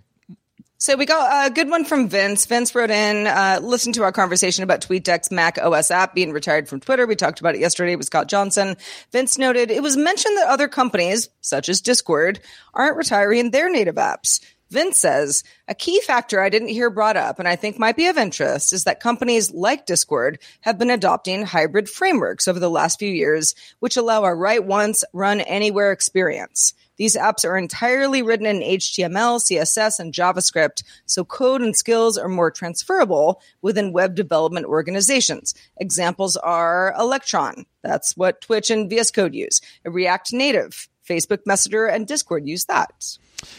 So 0.78 0.94
we 0.96 1.06
got 1.06 1.46
a 1.46 1.50
good 1.52 1.70
one 1.70 1.84
from 1.86 2.08
Vince. 2.08 2.44
Vince 2.44 2.74
wrote 2.74 2.90
in, 2.90 3.26
uh, 3.26 3.60
listen 3.62 3.94
to 3.94 4.02
our 4.02 4.12
conversation 4.12 4.62
about 4.62 4.82
TweetDeck's 4.82 5.30
Mac 5.30 5.56
OS 5.58 5.90
app 5.90 6.14
being 6.14 6.32
retired 6.32 6.68
from 6.68 6.80
Twitter. 6.80 7.06
We 7.06 7.16
talked 7.16 7.40
about 7.40 7.54
it 7.54 7.60
yesterday 7.62 7.96
with 7.96 8.06
Scott 8.06 8.28
Johnson. 8.28 8.76
Vince 9.10 9.38
noted 9.38 9.70
it 9.70 9.82
was 9.82 9.96
mentioned 9.96 10.36
that 10.36 10.48
other 10.48 10.68
companies, 10.68 11.30
such 11.40 11.70
as 11.70 11.80
Discord, 11.80 12.40
aren't 12.74 12.96
retiring 12.96 13.50
their 13.50 13.70
native 13.70 13.94
apps. 13.94 14.40
Vince 14.70 14.98
says 14.98 15.44
a 15.68 15.74
key 15.74 16.00
factor 16.00 16.40
I 16.40 16.48
didn't 16.48 16.68
hear 16.68 16.90
brought 16.90 17.16
up 17.16 17.38
and 17.38 17.46
I 17.46 17.56
think 17.56 17.78
might 17.78 17.96
be 17.96 18.06
of 18.06 18.18
interest 18.18 18.72
is 18.72 18.84
that 18.84 19.00
companies 19.00 19.52
like 19.52 19.86
Discord 19.86 20.38
have 20.62 20.78
been 20.78 20.90
adopting 20.90 21.44
hybrid 21.44 21.88
frameworks 21.88 22.48
over 22.48 22.58
the 22.58 22.70
last 22.70 22.98
few 22.98 23.10
years, 23.10 23.54
which 23.78 23.96
allow 23.96 24.24
a 24.24 24.34
write 24.34 24.64
once, 24.64 25.04
run 25.12 25.40
anywhere 25.40 25.92
experience. 25.92 26.74
These 26.96 27.16
apps 27.16 27.44
are 27.44 27.58
entirely 27.58 28.22
written 28.22 28.46
in 28.46 28.60
HTML, 28.60 29.38
CSS, 29.38 30.00
and 30.00 30.14
JavaScript, 30.14 30.82
so 31.04 31.24
code 31.24 31.60
and 31.60 31.76
skills 31.76 32.16
are 32.16 32.28
more 32.28 32.50
transferable 32.50 33.42
within 33.60 33.92
web 33.92 34.14
development 34.14 34.66
organizations. 34.66 35.54
Examples 35.76 36.36
are 36.36 36.94
Electron, 36.98 37.66
that's 37.82 38.16
what 38.16 38.40
Twitch 38.40 38.70
and 38.70 38.88
VS 38.88 39.10
Code 39.10 39.34
use, 39.34 39.60
React 39.84 40.32
Native, 40.32 40.88
Facebook 41.06 41.40
Messenger, 41.46 41.86
and 41.86 42.06
Discord 42.06 42.46
use 42.46 42.64
that. 42.64 43.18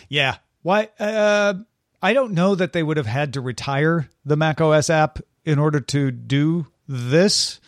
Yeah. 0.09 0.37
Why? 0.67 0.89
Uh, 0.99 1.53
I 2.01 2.11
don't 2.11 2.33
know 2.33 2.53
that 2.53 2.73
they 2.73 2.83
would 2.83 2.97
have 2.97 3.05
had 3.05 3.35
to 3.35 3.41
retire 3.41 4.09
the 4.25 4.35
Mac 4.35 4.59
OS 4.59 4.89
app 4.89 5.19
in 5.45 5.59
order 5.59 5.79
to 5.79 6.11
do 6.11 6.67
this, 6.89 7.61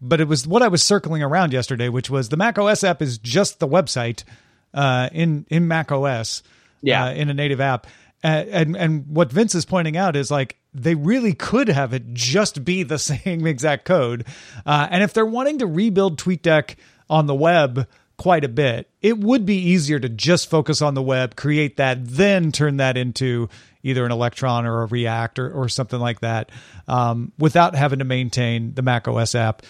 but 0.00 0.22
it 0.22 0.26
was 0.26 0.46
what 0.46 0.62
I 0.62 0.68
was 0.68 0.82
circling 0.82 1.22
around 1.22 1.52
yesterday, 1.52 1.90
which 1.90 2.08
was 2.08 2.30
the 2.30 2.38
Mac 2.38 2.58
OS 2.58 2.82
app 2.82 3.02
is 3.02 3.18
just 3.18 3.60
the 3.60 3.68
website 3.68 4.24
uh, 4.72 5.10
in 5.12 5.44
in 5.50 5.68
Mac 5.68 5.92
OS, 5.92 6.42
Yeah. 6.80 7.04
uh, 7.04 7.12
in 7.12 7.28
a 7.28 7.34
native 7.34 7.60
app. 7.60 7.86
Uh, 8.24 8.28
and 8.28 8.74
and 8.74 9.06
what 9.08 9.30
Vince 9.30 9.54
is 9.54 9.66
pointing 9.66 9.98
out 9.98 10.16
is 10.16 10.30
like 10.30 10.56
they 10.72 10.94
really 10.94 11.34
could 11.34 11.68
have 11.68 11.92
it 11.92 12.14
just 12.14 12.64
be 12.64 12.84
the 12.84 12.98
same 13.12 13.46
exact 13.46 13.84
code. 13.84 14.24
Uh, 14.64 14.88
and 14.90 15.02
if 15.02 15.12
they're 15.12 15.26
wanting 15.26 15.58
to 15.58 15.66
rebuild 15.66 16.18
TweetDeck 16.18 16.76
on 17.10 17.26
the 17.26 17.34
web 17.34 17.86
quite 18.16 18.44
a 18.44 18.48
bit, 18.48 18.90
it 19.02 19.18
would 19.18 19.44
be 19.44 19.56
easier 19.56 19.98
to 19.98 20.08
just 20.08 20.48
focus 20.48 20.80
on 20.80 20.94
the 20.94 21.02
web, 21.02 21.36
create 21.36 21.76
that, 21.76 22.06
then 22.06 22.50
turn 22.52 22.78
that 22.78 22.96
into 22.96 23.48
either 23.82 24.04
an 24.04 24.12
Electron 24.12 24.66
or 24.66 24.82
a 24.82 24.86
React 24.86 25.38
or, 25.38 25.52
or 25.52 25.68
something 25.68 26.00
like 26.00 26.20
that, 26.20 26.50
um, 26.88 27.32
without 27.38 27.74
having 27.74 27.98
to 27.98 28.04
maintain 28.04 28.74
the 28.74 28.82
Mac 28.82 29.06
OS 29.06 29.34
app. 29.34 29.62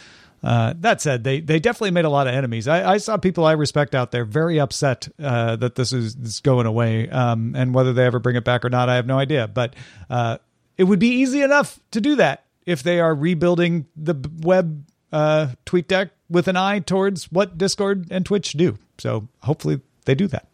Uh, 0.43 0.75
that 0.79 1.01
said, 1.01 1.25
they 1.25 1.41
they 1.41 1.59
definitely 1.59 1.91
made 1.91 2.05
a 2.05 2.11
lot 2.11 2.29
of 2.29 2.35
enemies. 2.35 2.69
I, 2.69 2.93
I 2.93 2.97
saw 2.99 3.17
people 3.17 3.45
I 3.45 3.53
respect 3.53 3.95
out 3.95 4.13
there 4.13 4.25
very 4.25 4.61
upset 4.61 5.09
uh, 5.19 5.57
that 5.57 5.75
this 5.75 5.93
is, 5.93 6.15
is 6.15 6.41
going 6.41 6.67
away, 6.67 7.09
um, 7.09 7.57
and 7.57 7.75
whether 7.75 7.93
they 7.93 8.05
ever 8.05 8.21
bring 8.21 8.37
it 8.37 8.45
back 8.45 8.65
or 8.65 8.71
not, 8.71 8.89
I 8.89 8.95
have 8.97 9.07
no 9.07 9.19
idea. 9.19 9.49
But 9.49 9.75
uh, 10.09 10.39
it 10.77 10.85
would 10.85 10.99
be 10.99 11.09
easy 11.09 11.43
enough 11.43 11.81
to 11.93 12.01
do 12.01 12.17
that 12.17 12.45
if 12.65 12.83
they 12.83 13.01
are 13.01 13.15
rebuilding 13.15 13.87
the 13.97 14.15
web 14.41 14.85
uh, 15.17 15.49
TweetDeck 15.65 16.11
with 16.29 16.47
an 16.47 16.57
eye 16.57 16.81
towards 16.81 17.33
what 17.33 17.57
Discord 17.57 18.09
and 18.11 18.27
Twitch 18.27 18.53
do. 18.53 18.77
So 18.99 19.29
hopefully 19.43 19.81
they 20.05 20.15
do 20.15 20.27
that. 20.29 20.47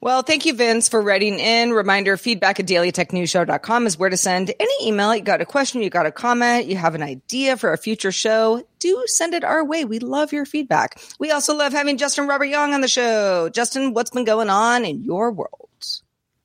Well, 0.00 0.22
thank 0.22 0.44
you, 0.46 0.52
Vince, 0.52 0.88
for 0.88 1.00
writing 1.00 1.38
in. 1.38 1.72
Reminder 1.72 2.16
feedback 2.16 2.60
at 2.60 2.66
dailytechnewsshow.com 2.66 3.86
is 3.86 3.98
where 3.98 4.10
to 4.10 4.16
send 4.16 4.52
any 4.58 4.88
email. 4.88 5.14
You 5.14 5.22
got 5.22 5.40
a 5.40 5.46
question, 5.46 5.80
you 5.80 5.90
got 5.90 6.06
a 6.06 6.12
comment, 6.12 6.66
you 6.66 6.76
have 6.76 6.94
an 6.94 7.02
idea 7.02 7.56
for 7.56 7.72
a 7.72 7.78
future 7.78 8.12
show. 8.12 8.62
Do 8.78 9.04
send 9.06 9.32
it 9.34 9.44
our 9.44 9.64
way. 9.64 9.84
We 9.84 10.00
love 10.00 10.32
your 10.32 10.44
feedback. 10.44 11.00
We 11.18 11.30
also 11.30 11.54
love 11.54 11.72
having 11.72 11.96
Justin 11.96 12.26
Robert 12.26 12.44
Young 12.46 12.74
on 12.74 12.82
the 12.82 12.88
show. 12.88 13.48
Justin, 13.48 13.94
what's 13.94 14.10
been 14.10 14.24
going 14.24 14.50
on 14.50 14.84
in 14.84 15.02
your 15.02 15.30
world? 15.32 15.70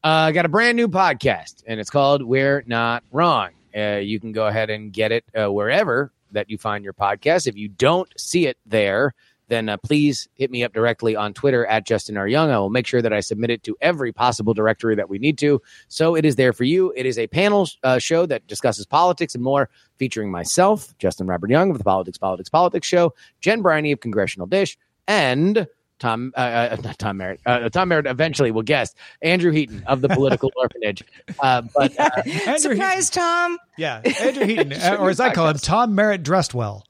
Uh, 0.04 0.30
I 0.30 0.32
got 0.32 0.46
a 0.46 0.50
brand 0.50 0.78
new 0.78 0.88
podcast, 0.88 1.64
and 1.68 1.80
it's 1.80 1.90
called 1.90 2.24
We're 2.24 2.64
Not 2.66 3.04
Wrong. 3.12 3.52
Uh, 3.76 3.98
you 3.98 4.20
can 4.20 4.32
go 4.32 4.48
ahead 4.48 4.70
and 4.70 4.92
get 4.94 5.12
it 5.12 5.26
uh, 5.36 5.52
wherever 5.52 6.12
that 6.32 6.50
you 6.50 6.58
find 6.58 6.84
your 6.84 6.94
podcast. 6.94 7.48
If 7.48 7.56
you 7.56 7.68
don't 7.68 8.12
see 8.18 8.48
it 8.48 8.58
there, 8.66 9.14
then 9.52 9.68
uh, 9.68 9.76
please 9.76 10.30
hit 10.36 10.50
me 10.50 10.64
up 10.64 10.72
directly 10.72 11.14
on 11.14 11.34
Twitter 11.34 11.66
at 11.66 11.86
Justin 11.86 12.16
R. 12.16 12.28
Young. 12.28 12.52
I 12.52 12.58
will 12.58 12.70
make 12.70 12.88
sure 12.88 13.02
that 13.02 13.12
I 13.12 13.20
submit 13.20 13.50
it 13.50 13.64
to 13.64 13.76
every 13.82 14.14
possible 14.14 14.54
directory 14.54 14.96
that 14.96 15.10
we 15.10 15.20
need 15.20 15.38
to. 15.40 15.62
So 15.90 16.16
it 16.16 16.24
is 16.24 16.38
there 16.38 16.54
for 16.54 16.64
you. 16.64 16.94
It 16.96 17.06
is 17.06 17.20
a 17.20 17.28
panel 17.28 17.68
uh, 17.84 18.00
show 18.00 18.26
that 18.28 18.48
discusses 18.48 18.86
politics 18.86 19.36
and 19.36 19.44
more, 19.44 19.70
featuring 19.98 20.32
myself, 20.32 20.98
Justin 21.00 21.28
Robert 21.28 21.50
Young 21.50 21.70
of 21.70 21.78
the 21.78 21.84
Politics, 21.84 22.18
Politics, 22.18 22.50
Politics 22.50 22.88
Show, 22.88 23.14
Jen 23.42 23.62
Briney 23.62 23.92
of 23.92 24.00
Congressional 24.00 24.48
Dish, 24.48 24.78
and 25.06 25.68
Tom, 26.02 26.34
uh, 26.36 26.40
uh, 26.40 26.78
not 26.84 26.98
Tom 26.98 27.18
Merritt. 27.18 27.40
Uh, 27.46 27.70
Tom 27.70 27.90
Merritt 27.90 28.08
eventually 28.08 28.52
will 28.52 28.64
guest 28.64 28.98
Andrew 29.22 29.52
Heaton 29.52 29.84
of 29.86 30.02
the 30.02 30.10
Political 30.10 30.52
Orphanage. 30.58 31.04
Uh, 31.40 31.62
but 31.74 31.98
uh, 31.98 32.58
Surprise, 32.58 33.10
Tom. 33.10 33.58
Yeah, 33.78 34.02
Andrew 34.20 34.46
Heaton, 34.46 34.74
uh, 34.74 34.98
or 35.00 35.12
as 35.12 35.20
I 35.20 35.32
call 35.34 35.48
him, 35.48 35.58
Tom 35.58 35.96
Merritt 35.96 36.24
dressed 36.24 36.54
well. 36.54 36.86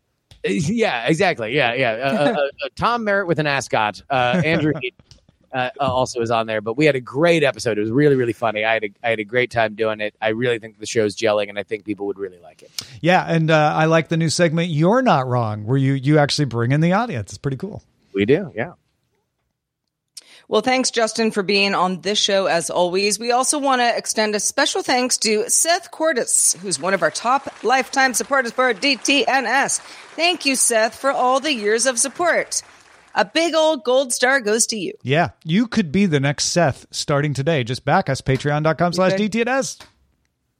yeah, 0.45 1.07
exactly. 1.07 1.53
Yeah, 1.55 1.73
yeah. 1.73 1.91
Uh, 1.91 2.07
uh, 2.07 2.31
uh, 2.31 2.69
Tom 2.75 3.03
Merritt 3.03 3.27
with 3.27 3.37
an 3.39 3.47
ascot. 3.47 4.01
Uh, 4.09 4.41
Andrew 4.43 4.71
Heaton, 4.81 4.97
uh, 5.53 5.69
also 5.79 6.21
is 6.21 6.31
on 6.31 6.47
there. 6.47 6.61
But 6.61 6.77
we 6.77 6.85
had 6.85 6.95
a 6.95 7.01
great 7.01 7.43
episode. 7.43 7.77
It 7.77 7.81
was 7.81 7.91
really, 7.91 8.15
really 8.15 8.33
funny. 8.33 8.63
I 8.63 8.73
had 8.73 8.83
a, 8.85 8.89
I 9.03 9.09
had 9.09 9.19
a 9.19 9.25
great 9.25 9.51
time 9.51 9.75
doing 9.75 9.99
it. 9.99 10.15
I 10.21 10.29
really 10.29 10.57
think 10.57 10.79
the 10.79 10.85
show's 10.85 11.17
gelling, 11.17 11.49
and 11.49 11.59
I 11.59 11.63
think 11.63 11.83
people 11.83 12.07
would 12.07 12.17
really 12.17 12.39
like 12.39 12.61
it. 12.63 12.71
Yeah, 13.01 13.23
and 13.27 13.51
uh, 13.51 13.73
I 13.75 13.85
like 13.85 14.07
the 14.07 14.17
new 14.17 14.29
segment. 14.29 14.69
You're 14.69 15.01
not 15.01 15.27
wrong, 15.27 15.65
where 15.65 15.77
you 15.77 15.93
you 15.93 16.17
actually 16.17 16.45
bring 16.45 16.71
in 16.71 16.79
the 16.79 16.93
audience. 16.93 17.31
It's 17.31 17.37
pretty 17.37 17.57
cool. 17.57 17.83
We 18.13 18.25
do, 18.25 18.51
yeah. 18.55 18.73
Well, 20.51 20.59
thanks, 20.59 20.91
Justin, 20.91 21.31
for 21.31 21.43
being 21.43 21.73
on 21.73 22.01
this 22.01 22.19
show 22.19 22.47
as 22.47 22.69
always. 22.69 23.17
We 23.17 23.31
also 23.31 23.57
want 23.57 23.79
to 23.79 23.97
extend 23.97 24.35
a 24.35 24.39
special 24.41 24.83
thanks 24.83 25.17
to 25.19 25.49
Seth 25.49 25.91
Cordis, 25.91 26.57
who's 26.61 26.77
one 26.77 26.93
of 26.93 27.01
our 27.01 27.09
top 27.09 27.63
lifetime 27.63 28.13
supporters 28.13 28.51
for 28.51 28.73
DTNS. 28.73 29.79
Thank 30.17 30.45
you, 30.45 30.57
Seth, 30.57 30.93
for 30.93 31.09
all 31.09 31.39
the 31.39 31.53
years 31.53 31.85
of 31.85 31.97
support. 31.97 32.63
A 33.15 33.23
big 33.23 33.55
old 33.55 33.85
gold 33.85 34.11
star 34.11 34.41
goes 34.41 34.67
to 34.67 34.77
you. 34.77 34.91
Yeah, 35.03 35.29
you 35.45 35.67
could 35.67 35.89
be 35.89 36.05
the 36.05 36.19
next 36.19 36.47
Seth 36.47 36.85
starting 36.91 37.33
today. 37.33 37.63
Just 37.63 37.85
back 37.85 38.09
us, 38.09 38.19
patreon.com 38.19 38.91
slash. 38.91 39.13
DTNS. 39.13 39.79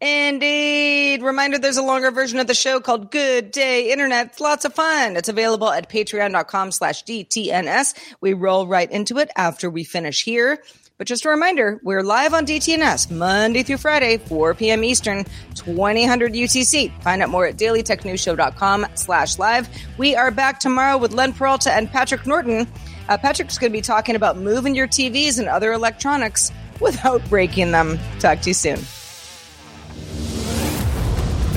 Indeed. 0.02 1.22
Reminder 1.22 1.60
there's 1.60 1.78
a 1.78 1.84
longer 1.84 2.10
version 2.10 2.40
of 2.40 2.48
the 2.48 2.56
show 2.56 2.80
called 2.80 3.12
Good 3.12 3.52
Day 3.52 3.92
Internet. 3.92 4.28
It's 4.28 4.40
lots 4.40 4.66
of 4.66 4.74
fun. 4.74 5.16
It's 5.16 5.30
available 5.30 5.70
at 5.70 5.90
patreon.com 5.90 6.72
slash 6.72 7.04
DTNS. 7.04 7.94
We 8.20 8.34
roll 8.34 8.66
right 8.66 8.90
into 8.90 9.20
it 9.20 9.30
after 9.36 9.70
we 9.70 9.84
finish 9.84 10.24
here. 10.24 10.64
But 10.98 11.08
just 11.08 11.26
a 11.26 11.30
reminder, 11.30 11.80
we're 11.84 12.02
live 12.02 12.34
on 12.34 12.48
DTNS 12.48 13.12
Monday 13.12 13.62
through 13.62 13.78
Friday, 13.78 14.18
4 14.18 14.56
p.m. 14.56 14.84
Eastern, 14.84 15.24
2000 15.54 16.34
UTC. 16.34 17.02
Find 17.04 17.22
out 17.22 17.30
more 17.30 17.46
at 17.46 17.58
dailytechnewsshow.com 17.58 18.88
slash 18.96 19.38
live. 19.38 19.70
We 20.00 20.16
are 20.16 20.32
back 20.32 20.60
tomorrow 20.60 20.98
with 20.98 21.14
Len 21.14 21.34
Peralta 21.34 21.72
and 21.74 21.90
Patrick 21.90 22.26
Norton. 22.26 22.68
Uh, 23.08 23.18
Patrick's 23.18 23.60
going 23.60 23.72
to 23.72 23.78
be 23.78 23.82
talking 23.82 24.16
about 24.16 24.38
moving 24.38 24.74
your 24.74 24.88
TVs 24.88 25.38
and 25.38 25.48
other 25.48 25.74
electronics 25.74 26.52
without 26.80 27.28
breaking 27.30 27.72
them. 27.72 28.00
Talk 28.20 28.42
to 28.42 28.50
you 28.50 28.54
soon. 28.56 28.80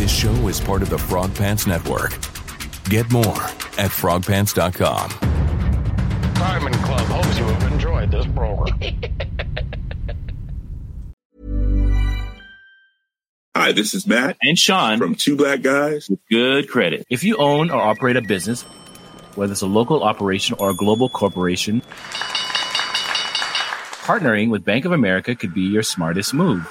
This 0.04 0.14
show 0.14 0.48
is 0.48 0.60
part 0.60 0.82
of 0.82 0.90
the 0.90 0.98
Frog 0.98 1.34
Pants 1.34 1.66
Network. 1.66 2.10
Get 2.90 3.10
more 3.10 3.24
at 3.24 3.90
frogpants.com. 3.90 5.08
Diamond 6.34 6.74
Club 6.74 7.06
hopes 7.06 7.38
you 7.38 7.44
have 7.46 7.72
enjoyed 7.72 8.10
this 8.10 8.26
program. 8.26 8.78
Hi, 13.56 13.72
this 13.72 13.94
is 13.94 14.06
Matt 14.06 14.36
and 14.42 14.58
Sean 14.58 14.98
from 14.98 15.14
Two 15.14 15.36
Black 15.36 15.62
Guys 15.62 16.10
with 16.10 16.20
Good 16.28 16.68
Credit. 16.68 17.06
If 17.08 17.24
you 17.24 17.38
own 17.38 17.70
or 17.70 17.80
operate 17.80 18.16
a 18.16 18.20
business, 18.20 18.60
whether 19.36 19.52
it's 19.52 19.62
a 19.62 19.66
local 19.66 20.02
operation 20.02 20.54
or 20.58 20.68
a 20.68 20.74
global 20.74 21.08
corporation, 21.08 21.80
partnering 24.02 24.50
with 24.50 24.66
Bank 24.66 24.84
of 24.84 24.92
America 24.92 25.34
could 25.34 25.54
be 25.54 25.62
your 25.62 25.82
smartest 25.82 26.34
move. 26.34 26.70